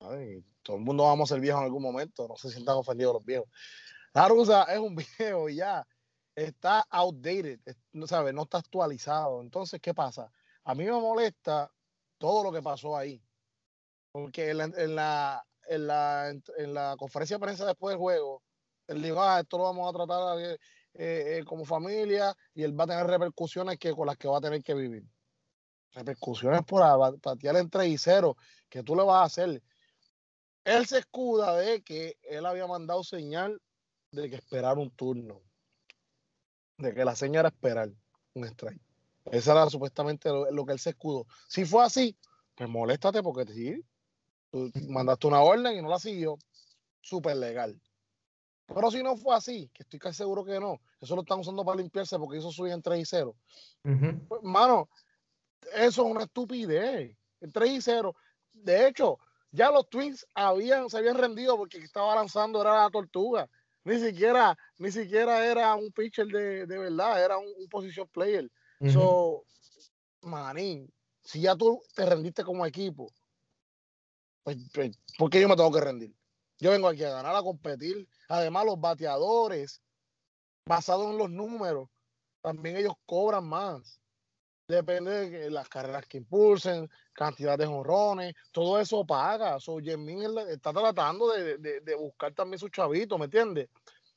ay, 0.00 0.44
todo 0.62 0.76
el 0.76 0.82
mundo 0.82 1.04
vamos 1.04 1.30
a 1.30 1.34
ser 1.34 1.40
viejos 1.40 1.60
en 1.60 1.66
algún 1.66 1.82
momento, 1.82 2.26
no 2.28 2.36
se 2.36 2.50
sientan 2.50 2.76
ofendidos 2.76 3.14
los 3.14 3.24
viejos. 3.24 3.48
La 4.12 4.28
rusa 4.28 4.64
es 4.64 4.78
un 4.78 4.96
viejo 5.18 5.48
y 5.48 5.56
ya 5.56 5.86
está 6.34 6.84
outdated, 6.90 7.60
no 7.92 8.06
sabe, 8.06 8.32
no 8.32 8.42
está 8.42 8.58
actualizado. 8.58 9.40
Entonces, 9.40 9.80
¿qué 9.80 9.94
pasa? 9.94 10.30
A 10.64 10.74
mí 10.74 10.84
me 10.84 10.92
molesta 10.92 11.70
todo 12.18 12.42
lo 12.42 12.52
que 12.52 12.62
pasó 12.62 12.96
ahí. 12.96 13.22
Porque 14.10 14.50
en 14.50 14.94
la 14.96 15.44
conferencia 16.98 17.36
de 17.36 17.40
prensa 17.40 17.66
después 17.66 17.92
del 17.92 18.00
juego, 18.00 18.42
él 18.86 19.02
dijo, 19.02 19.22
ah, 19.22 19.40
esto 19.40 19.58
lo 19.58 19.64
vamos 19.64 19.88
a 19.88 19.96
tratar 19.96 20.38
eh, 20.38 20.58
eh, 20.94 21.44
como 21.44 21.64
familia 21.64 22.34
y 22.54 22.62
él 22.62 22.78
va 22.78 22.84
a 22.84 22.86
tener 22.86 23.06
repercusiones 23.06 23.78
que, 23.78 23.92
con 23.92 24.06
las 24.06 24.16
que 24.16 24.28
va 24.28 24.38
a 24.38 24.40
tener 24.40 24.62
que 24.62 24.74
vivir. 24.74 25.04
Repercusiones 25.92 26.62
por 26.62 27.20
patear 27.20 27.56
en 27.56 27.70
3 27.70 27.88
y 27.88 27.98
0, 27.98 28.36
que 28.68 28.82
tú 28.82 28.94
le 28.94 29.02
vas 29.02 29.16
a 29.16 29.24
hacer. 29.24 29.62
Él 30.64 30.86
se 30.86 30.98
escuda 30.98 31.56
de 31.56 31.82
que 31.82 32.18
él 32.22 32.44
había 32.44 32.66
mandado 32.66 33.04
señal 33.04 33.60
de 34.10 34.28
que 34.28 34.36
esperar 34.36 34.78
un 34.78 34.90
turno. 34.90 35.42
De 36.78 36.92
que 36.92 37.04
la 37.04 37.16
señal 37.16 37.40
era 37.40 37.48
esperar 37.48 37.90
un 38.34 38.44
strike. 38.44 38.80
Esa 39.26 39.52
era 39.52 39.70
supuestamente 39.70 40.28
lo, 40.28 40.66
que 40.66 40.72
él 40.72 40.78
se 40.78 40.90
escudó. 40.90 41.26
Si 41.48 41.64
fue 41.64 41.84
así, 41.84 42.16
pues 42.54 42.68
moléstate 42.68 43.22
porque 43.22 43.52
sí, 43.52 43.84
tú 44.50 44.70
mandaste 44.88 45.26
una 45.26 45.40
orden 45.40 45.76
y 45.76 45.82
no 45.82 45.88
la 45.88 45.98
siguió. 45.98 46.38
Súper 47.00 47.36
legal. 47.36 47.80
Pero 48.66 48.90
si 48.90 49.02
no 49.02 49.16
fue 49.16 49.34
así, 49.34 49.70
que 49.72 49.84
estoy 49.84 49.98
casi 49.98 50.18
seguro 50.18 50.44
que 50.44 50.58
no, 50.58 50.80
eso 51.00 51.14
lo 51.14 51.22
están 51.22 51.40
usando 51.40 51.64
para 51.64 51.78
limpiarse 51.78 52.18
porque 52.18 52.38
hizo 52.38 52.50
subir 52.50 52.72
en 52.72 52.82
3 52.82 53.00
y 53.00 53.04
0. 53.04 53.36
pues, 54.28 54.42
mano, 54.42 54.88
eso 55.74 56.04
es 56.04 56.10
una 56.10 56.24
estupidez. 56.24 57.16
en 57.40 57.52
3 57.52 57.70
y 57.70 57.80
0. 57.80 58.14
De 58.52 58.88
hecho, 58.88 59.18
ya 59.50 59.70
los 59.70 59.88
Twins 59.88 60.26
habían, 60.34 60.88
se 60.90 60.98
habían 60.98 61.16
rendido 61.16 61.56
porque 61.56 61.78
estaba 61.78 62.14
lanzando 62.14 62.60
era 62.60 62.82
la 62.82 62.90
tortuga. 62.90 63.48
Ni 63.84 64.00
siquiera, 64.00 64.56
ni 64.78 64.90
siquiera 64.90 65.46
era 65.46 65.74
un 65.74 65.92
pitcher 65.92 66.26
de, 66.26 66.66
de 66.66 66.78
verdad, 66.78 67.24
era 67.24 67.38
un, 67.38 67.46
un 67.56 67.68
position 67.68 68.08
player. 68.08 68.50
So, 68.92 69.44
manín, 70.22 70.92
si 71.22 71.40
ya 71.40 71.56
tú 71.56 71.82
te 71.94 72.04
rendiste 72.04 72.44
como 72.44 72.66
equipo, 72.66 73.12
pues, 74.42 74.58
pues, 74.74 74.98
¿por 75.16 75.30
qué 75.30 75.40
yo 75.40 75.48
me 75.48 75.56
tengo 75.56 75.72
que 75.72 75.80
rendir? 75.80 76.14
Yo 76.58 76.70
vengo 76.70 76.88
aquí 76.88 77.04
a 77.04 77.10
ganar, 77.10 77.34
a 77.34 77.42
competir. 77.42 78.08
Además, 78.28 78.64
los 78.64 78.80
bateadores, 78.80 79.80
basados 80.66 81.10
en 81.10 81.18
los 81.18 81.30
números, 81.30 81.88
también 82.42 82.76
ellos 82.76 82.94
cobran 83.06 83.44
más. 83.44 84.00
Depende 84.68 85.30
de 85.30 85.50
las 85.50 85.68
carreras 85.68 86.06
que 86.06 86.18
impulsen, 86.18 86.90
cantidad 87.12 87.56
de 87.56 87.66
jonrones, 87.66 88.34
todo 88.50 88.80
eso 88.80 89.06
paga. 89.06 89.60
So, 89.60 89.78
está 89.78 90.72
tratando 90.72 91.28
de, 91.32 91.58
de, 91.58 91.94
buscar 91.94 92.34
también 92.34 92.58
su 92.58 92.68
chavito, 92.68 93.16
¿me 93.16 93.26
entiendes? 93.26 93.68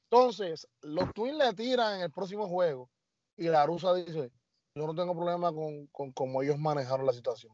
Entonces, 0.06 0.68
los 0.82 1.14
Twins 1.14 1.38
le 1.38 1.54
tiran 1.54 1.98
en 1.98 2.02
el 2.02 2.12
próximo 2.12 2.48
juego 2.48 2.90
y 3.38 3.44
la 3.44 3.64
rusa 3.68 3.94
dice, 3.94 4.32
yo 4.74 4.88
no 4.88 4.96
tengo 4.96 5.16
problema 5.16 5.54
con, 5.54 5.86
con 5.88 6.12
cómo 6.14 6.42
ellos 6.42 6.58
manejaron 6.58 7.06
la 7.06 7.14
situación. 7.14 7.54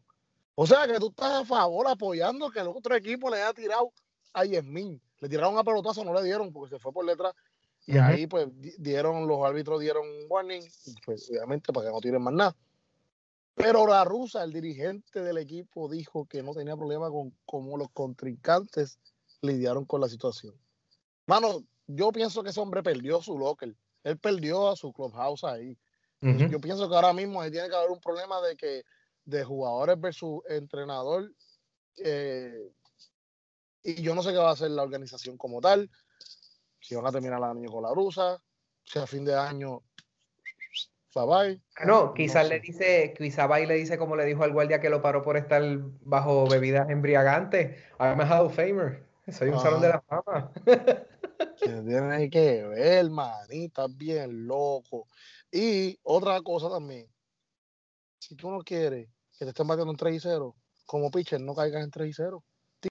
O 0.55 0.65
sea 0.65 0.87
que 0.87 0.97
tú 0.97 1.09
estás 1.09 1.41
a 1.41 1.45
favor 1.45 1.87
apoyando 1.89 2.49
que 2.49 2.61
el 2.61 2.67
otro 2.69 2.95
equipo 2.95 3.29
le 3.29 3.41
haya 3.41 3.53
tirado 3.53 3.91
a 4.31 4.45
Yesmin. 4.45 5.01
Le 5.19 5.27
tiraron 5.27 5.57
a 5.57 5.65
pelotazo, 5.65 6.05
no 6.05 6.13
le 6.13 6.23
dieron 6.23 6.53
porque 6.53 6.75
se 6.75 6.79
fue 6.79 6.93
por 6.93 7.03
letra. 7.03 7.33
Y 7.87 7.97
ahí 7.97 8.25
pues 8.25 8.47
dieron, 8.77 9.27
los 9.27 9.43
árbitros 9.45 9.81
dieron 9.81 10.05
warning, 10.29 10.63
pues 11.05 11.29
obviamente 11.29 11.73
para 11.73 11.87
que 11.87 11.93
no 11.93 11.99
tiren 11.99 12.21
más 12.21 12.33
nada. 12.33 12.55
Pero 13.55 13.87
la 13.87 14.03
rusa, 14.03 14.43
el 14.43 14.51
dirigente 14.51 15.21
del 15.21 15.37
equipo, 15.37 15.89
dijo 15.89 16.25
que 16.25 16.43
no 16.43 16.53
tenía 16.53 16.75
problema 16.75 17.09
con 17.09 17.35
cómo 17.45 17.77
los 17.77 17.89
contrincantes 17.91 18.99
lidiaron 19.41 19.85
con 19.85 20.01
la 20.01 20.09
situación. 20.09 20.53
Mano, 21.25 21.63
yo 21.87 22.11
pienso 22.11 22.43
que 22.43 22.49
ese 22.49 22.59
hombre 22.59 22.83
perdió 22.83 23.21
su 23.21 23.37
locker. 23.37 23.75
Él 24.03 24.17
perdió 24.19 24.69
a 24.69 24.75
su 24.75 24.91
clubhouse 24.91 25.43
ahí. 25.43 25.77
Yo 26.21 26.59
pienso 26.59 26.89
que 26.89 26.95
ahora 26.95 27.13
mismo 27.13 27.39
ahí 27.39 27.51
tiene 27.51 27.69
que 27.69 27.75
haber 27.75 27.91
un 27.91 27.99
problema 27.99 28.41
de 28.41 28.57
que 28.57 28.83
de 29.25 29.43
jugadores 29.43 29.99
versus 29.99 30.41
entrenador. 30.49 31.31
Eh, 31.97 32.71
y 33.83 34.01
yo 34.01 34.15
no 34.15 34.23
sé 34.23 34.31
qué 34.31 34.37
va 34.37 34.49
a 34.49 34.53
hacer 34.53 34.71
la 34.71 34.81
organización 34.81 35.37
como 35.37 35.61
tal. 35.61 35.89
Si 36.81 36.95
van 36.95 37.05
a 37.05 37.11
terminar 37.11 37.37
el 37.37 37.43
año 37.43 37.71
con 37.71 37.83
la 37.83 37.93
rusa, 37.93 38.41
si 38.83 38.97
a 38.97 39.05
fin 39.05 39.23
de 39.23 39.35
año 39.35 39.83
bye 41.23 41.61
No, 41.85 42.13
quizás 42.13 42.49
le 42.49 42.59
dice, 42.59 43.13
quizás 43.17 43.49
le 43.49 43.73
dice 43.75 43.97
como 43.97 44.15
le 44.15 44.25
dijo 44.25 44.43
al 44.43 44.51
guardia 44.51 44.81
que 44.81 44.89
lo 44.89 45.01
paró 45.01 45.21
por 45.21 45.37
estar 45.37 45.63
bajo 46.01 46.47
bebidas 46.47 46.89
embriagantes. 46.89 47.77
I'm 47.99 48.19
a 48.19 48.25
Hall 48.25 48.47
of 48.47 48.55
Famer. 48.55 49.05
Soy 49.31 49.49
un 49.49 49.59
salón 49.59 49.81
de 49.81 49.89
la 49.89 50.01
fama. 50.01 50.51
que 50.65 51.67
tiene 51.67 52.29
que 52.29 52.63
ver, 52.63 53.09
manita, 53.09 53.87
bien 53.89 54.45
loco. 54.45 55.07
Y 55.51 55.97
otra 56.03 56.41
cosa 56.41 56.69
también, 56.69 57.07
si 58.19 58.35
tú 58.35 58.51
no 58.51 58.59
quieres 58.59 59.07
que 59.37 59.45
te 59.45 59.49
estén 59.49 59.67
batiendo 59.67 59.91
en 59.91 59.97
3 59.97 60.15
y 60.15 60.19
0, 60.19 60.55
como 60.85 61.11
pitcher 61.11 61.41
no 61.41 61.55
caigas 61.55 61.83
en 61.83 61.91
3 61.91 62.09
y 62.09 62.13
0. 62.13 62.43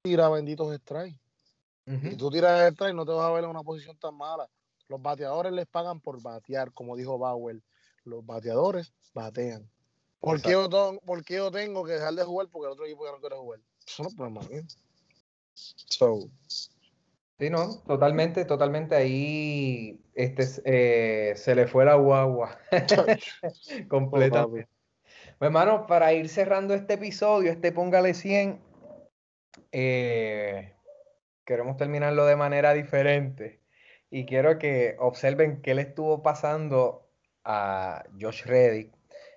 Tira 0.02 0.28
benditos 0.28 0.74
strikes. 0.76 1.20
Si 1.86 2.16
tú 2.16 2.30
tiras 2.30 2.72
strike 2.72 2.94
no 2.94 3.04
te 3.04 3.12
vas 3.12 3.26
a 3.26 3.32
ver 3.32 3.44
en 3.44 3.50
una 3.50 3.62
posición 3.62 3.96
tan 3.98 4.16
mala. 4.16 4.48
Los 4.88 5.00
bateadores 5.00 5.52
les 5.52 5.66
pagan 5.66 6.00
por 6.00 6.20
batear, 6.22 6.72
como 6.72 6.96
dijo 6.96 7.18
Bauer. 7.18 7.62
Los 8.04 8.24
bateadores 8.24 8.92
batean. 9.12 9.68
¿Por 10.20 10.40
qué, 10.40 10.52
yo 10.52 10.68
tengo, 10.68 11.00
¿Por 11.00 11.24
yo 11.24 11.50
tengo 11.50 11.84
que 11.84 11.92
dejar 11.92 12.14
de 12.14 12.24
jugar 12.24 12.48
porque 12.50 12.66
el 12.66 12.72
otro 12.72 12.86
equipo 12.86 13.04
ya 13.04 13.12
no 13.12 13.20
quiere 13.20 13.36
jugar? 13.36 13.60
Eso 13.86 14.02
no 14.02 14.08
es 14.08 14.14
problema 14.14 14.40
So, 15.54 16.30
Sí, 17.38 17.50
no, 17.50 17.82
totalmente, 17.86 18.44
totalmente. 18.44 18.94
Ahí 18.94 20.00
este, 20.14 20.44
eh, 20.64 21.36
se 21.36 21.54
le 21.54 21.66
fue 21.66 21.84
la 21.84 21.96
guagua. 21.96 22.58
Completamente. 23.88 24.68
Pues, 25.38 25.48
hermano, 25.48 25.86
para 25.86 26.12
ir 26.12 26.28
cerrando 26.28 26.74
este 26.74 26.94
episodio, 26.94 27.50
este 27.50 27.72
Póngale 27.72 28.14
100, 28.14 28.60
eh, 29.72 30.74
queremos 31.44 31.76
terminarlo 31.76 32.24
de 32.24 32.36
manera 32.36 32.72
diferente. 32.72 33.60
Y 34.10 34.26
quiero 34.26 34.58
que 34.60 34.94
observen 35.00 35.60
qué 35.60 35.74
le 35.74 35.82
estuvo 35.82 36.22
pasando 36.22 37.03
a 37.44 38.04
Josh 38.20 38.44
Reddick, 38.44 38.92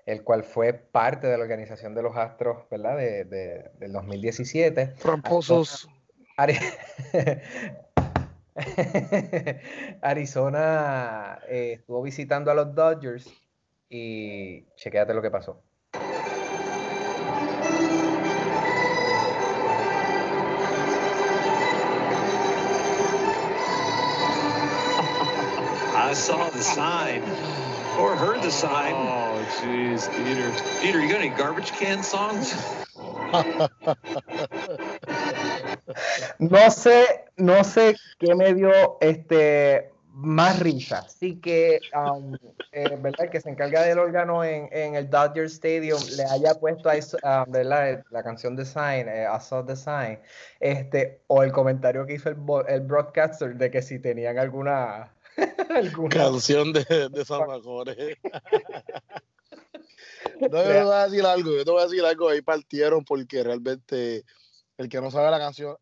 el 0.06 0.24
cual 0.24 0.44
fue 0.44 0.74
parte 0.74 1.28
de 1.28 1.38
la 1.38 1.44
organización 1.44 1.94
de 1.94 2.02
los 2.02 2.16
Astros, 2.16 2.64
¿verdad? 2.70 2.98
De, 2.98 3.26
del 3.78 3.92
2017. 3.92 4.94
Tramposos. 5.02 5.90
Arizona 10.02 11.40
eh, 11.48 11.74
estuvo 11.80 12.02
visitando 12.02 12.52
a 12.52 12.54
los 12.54 12.74
Dodgers 12.74 13.30
y 13.90 14.66
chequéate 14.76 15.14
lo 15.14 15.22
que 15.22 15.32
pasó. 15.32 15.62
I 26.00 26.14
saw 26.14 26.50
the 26.52 26.62
sign 26.62 27.24
or 28.00 28.16
heard 28.16 28.42
the 28.42 28.52
sign. 28.52 28.94
Oh, 28.94 29.46
jeez, 29.60 30.08
Peter. 30.16 30.52
Peter, 30.82 31.02
you 31.02 31.10
got 31.10 31.22
any 31.22 31.30
garbage 31.30 31.72
can 31.72 32.04
songs? 32.04 32.54
no 36.40 36.70
sé, 36.70 37.26
no 37.38 37.64
sé 37.64 37.96
qué 38.20 38.36
me 38.36 38.54
dio 38.54 38.98
este 39.02 39.92
más 40.18 40.60
risa. 40.60 41.00
Así 41.00 41.40
que, 41.40 41.80
um, 41.94 42.36
eh, 42.72 42.98
¿verdad? 43.00 43.30
que 43.30 43.40
se 43.40 43.50
encarga 43.50 43.84
del 43.84 44.00
órgano 44.00 44.44
en, 44.44 44.68
en, 44.72 44.96
el 44.96 45.10
Dodger 45.10 45.46
Stadium 45.46 46.00
le 46.16 46.24
haya 46.24 46.56
puesto 46.56 46.90
ahí, 46.90 47.02
um, 47.24 47.52
¿verdad? 47.52 48.04
La 48.10 48.24
canción 48.24 48.56
de 48.56 48.66
Sign, 48.66 49.08
eh, 49.08 49.28
I 49.32 49.40
saw 49.40 49.64
the 49.64 49.76
sign, 49.76 50.20
este, 50.60 51.22
o 51.28 51.44
el 51.44 51.52
comentario 51.52 52.06
que 52.08 52.14
hizo 52.14 52.30
el, 52.30 52.38
el 52.68 52.82
broadcaster 52.82 53.56
de 53.56 53.70
que 53.70 53.82
si 53.84 54.00
tenían 54.00 54.40
alguna 54.40 55.12
canción 56.10 56.74
de, 56.74 57.10
de 57.12 57.26
Salvadores. 57.26 58.18
no, 60.42 60.42
yo 60.42 60.50
te 60.50 60.84
voy 60.84 60.94
a 60.94 61.08
decir 61.08 61.26
algo, 61.26 61.52
yo 61.52 61.66
te 61.66 61.72
voy 61.72 61.82
a 61.82 61.86
decir 61.86 62.06
algo, 62.06 62.30
ahí 62.30 62.42
partieron 62.42 63.04
porque 63.04 63.44
realmente 63.44 64.24
el 64.78 64.90
que 64.90 65.02
no 65.02 65.12
sabe 65.12 65.32
la 65.32 65.40
canción, 65.40 65.76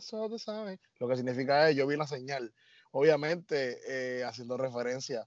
saw 0.00 0.28
the 0.28 0.38
sign, 0.38 0.78
lo 0.98 1.08
que 1.08 1.16
significa 1.16 1.70
es 1.70 1.76
yo 1.76 1.86
vi 1.86 1.96
la 1.96 2.06
señal 2.06 2.52
obviamente 2.92 3.78
eh, 3.88 4.24
haciendo 4.24 4.56
referencia, 4.56 5.26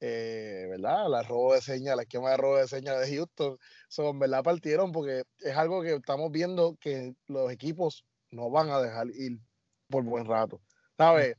eh, 0.00 0.66
¿verdad? 0.68 1.08
La 1.08 1.22
robo 1.22 1.54
de 1.54 1.62
señas, 1.62 1.96
la 1.96 2.02
esquema 2.02 2.30
de 2.30 2.36
robo 2.36 2.56
de 2.56 2.68
señas 2.68 3.00
de 3.00 3.16
Houston, 3.16 3.58
son, 3.88 4.18
¿verdad? 4.18 4.44
Partieron 4.44 4.92
porque 4.92 5.22
es 5.40 5.56
algo 5.56 5.82
que 5.82 5.94
estamos 5.94 6.30
viendo 6.30 6.76
que 6.80 7.14
los 7.26 7.50
equipos 7.50 8.04
no 8.30 8.50
van 8.50 8.70
a 8.70 8.80
dejar 8.80 9.08
ir 9.14 9.40
por 9.88 10.04
buen 10.04 10.26
rato, 10.26 10.60
¿sabes? 10.96 11.36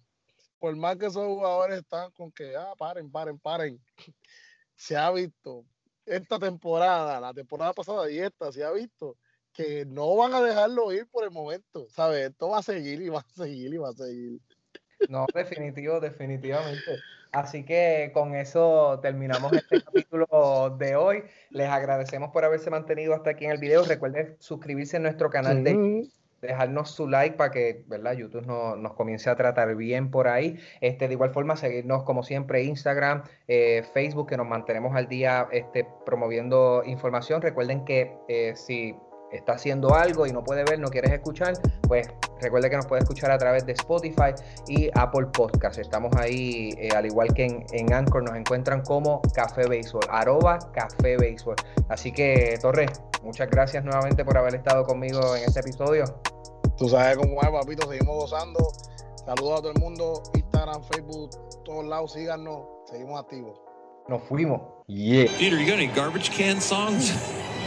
Por 0.60 0.76
más 0.76 0.98
que 0.98 1.08
esos 1.08 1.26
jugadores 1.26 1.80
están 1.80 2.12
con 2.12 2.32
que, 2.32 2.56
ah, 2.56 2.74
paren, 2.78 3.12
paren, 3.12 3.40
paren, 3.40 3.82
se 4.76 4.98
ha 4.98 5.10
visto 5.12 5.66
esta 6.06 6.40
temporada, 6.40 7.20
la 7.20 7.34
temporada 7.34 7.74
pasada 7.74 8.10
y 8.10 8.20
esta, 8.20 8.52
se 8.52 8.64
ha 8.64 8.72
visto 8.72 9.18
que 9.54 9.86
no 9.86 10.16
van 10.16 10.34
a 10.34 10.42
dejarlo 10.42 10.92
ir 10.92 11.08
por 11.08 11.24
el 11.24 11.32
momento, 11.32 11.88
¿sabes? 11.90 12.30
Esto 12.30 12.50
va 12.50 12.60
a 12.60 12.64
seguir 12.64 13.02
y 13.02 13.10
va 13.10 13.20
a 13.20 13.34
seguir 13.36 13.74
y 13.74 13.78
va 13.78 13.90
a 13.90 13.94
seguir. 13.94 14.40
No, 15.08 15.26
definitivo, 15.34 16.00
definitivamente. 16.00 17.00
Así 17.32 17.64
que 17.64 18.12
con 18.14 18.36
eso 18.36 19.00
terminamos 19.02 19.54
este 19.54 19.82
capítulo 19.86 20.76
de 20.78 20.96
hoy. 20.96 21.24
Les 21.52 21.70
agradecemos 21.70 22.32
por 22.32 22.44
haberse 22.44 22.70
mantenido 22.70 23.14
hasta 23.14 23.32
aquí 23.32 23.46
en 23.46 23.52
el 23.52 23.60
video. 23.60 23.84
Recuerden 23.86 24.36
suscribirse 24.40 24.98
a 24.98 25.00
nuestro 25.00 25.30
canal 25.30 25.64
de 25.64 26.10
dejarnos 26.42 26.92
su 26.92 27.08
like 27.08 27.36
para 27.36 27.52
que 27.52 27.84
¿verdad? 27.88 28.14
YouTube 28.14 28.46
nos 28.46 28.94
comience 28.94 29.30
a 29.30 29.36
tratar 29.36 29.76
bien 29.76 30.12
por 30.12 30.28
ahí. 30.28 30.60
Este, 30.82 31.08
de 31.08 31.14
igual 31.14 31.32
forma, 31.32 31.56
seguirnos 31.56 32.04
como 32.04 32.24
siempre 32.24 32.64
Instagram, 32.64 33.24
eh, 33.48 33.84
Facebook, 33.94 34.30
que 34.30 34.38
nos 34.38 34.48
mantenemos 34.48 34.96
al 34.96 35.08
día 35.08 35.48
este, 35.52 35.88
promoviendo 36.06 36.84
información. 36.86 37.42
Recuerden 37.42 37.86
que 37.86 38.16
eh, 38.28 38.54
si 38.56 38.96
está 39.32 39.54
haciendo 39.54 39.94
algo 39.94 40.26
y 40.26 40.32
no 40.32 40.44
puede 40.44 40.64
ver, 40.64 40.80
no 40.80 40.90
quieres 40.90 41.12
escuchar, 41.12 41.54
pues 41.88 42.08
recuerde 42.42 42.70
que 42.70 42.78
nos 42.78 42.88
puede 42.88 43.04
escuchar 43.04 43.32
a 43.32 43.38
través 43.38 43.66
de 43.66 43.74
Spotify 43.74 44.34
y 44.68 44.90
Apple 44.96 45.28
Podcast. 45.34 45.78
Estamos 45.80 46.16
ahí, 46.16 46.74
eh, 46.78 46.90
al 46.96 47.06
igual 47.06 47.34
que 47.34 47.46
en, 47.46 47.66
en, 47.74 47.94
Anchor, 47.94 48.24
nos 48.24 48.36
encuentran 48.36 48.82
como 48.82 49.22
Café 49.34 49.68
Béisbol, 49.68 50.04
arroba 50.10 50.60
Café 50.74 51.18
Béisbol. 51.18 51.56
Así 51.90 52.12
que, 52.12 52.58
Torres, 52.62 53.02
muchas 53.24 53.50
gracias 53.50 53.84
nuevamente 53.84 54.24
por 54.24 54.38
haber 54.38 54.56
estado 54.56 54.84
conmigo 54.84 55.36
en 55.36 55.44
este 55.44 55.60
episodio. 55.60 56.06
Tú 56.78 56.90
sabes 56.90 57.18
cómo 57.18 57.42
es, 57.42 57.50
papito, 57.50 57.90
seguimos 57.90 58.16
gozando. 58.16 58.72
Saludos 59.26 59.60
a 59.60 59.62
todo 59.62 59.72
el 59.72 59.80
mundo, 59.80 60.24
Instagram, 60.34 60.82
Facebook, 60.84 61.64
todos 61.64 61.86
lados, 61.86 62.14
síganos, 62.14 62.62
seguimos 62.90 63.20
activos. 63.20 63.60
Nos 64.08 64.24
fuimos. 64.24 64.62
Yeah. 64.88 65.28
Peter, 65.38 65.60
you 65.60 65.66
got 65.66 65.76
any 65.76 65.88
garbage 65.88 66.32
can 66.32 66.60
songs? 66.60 67.12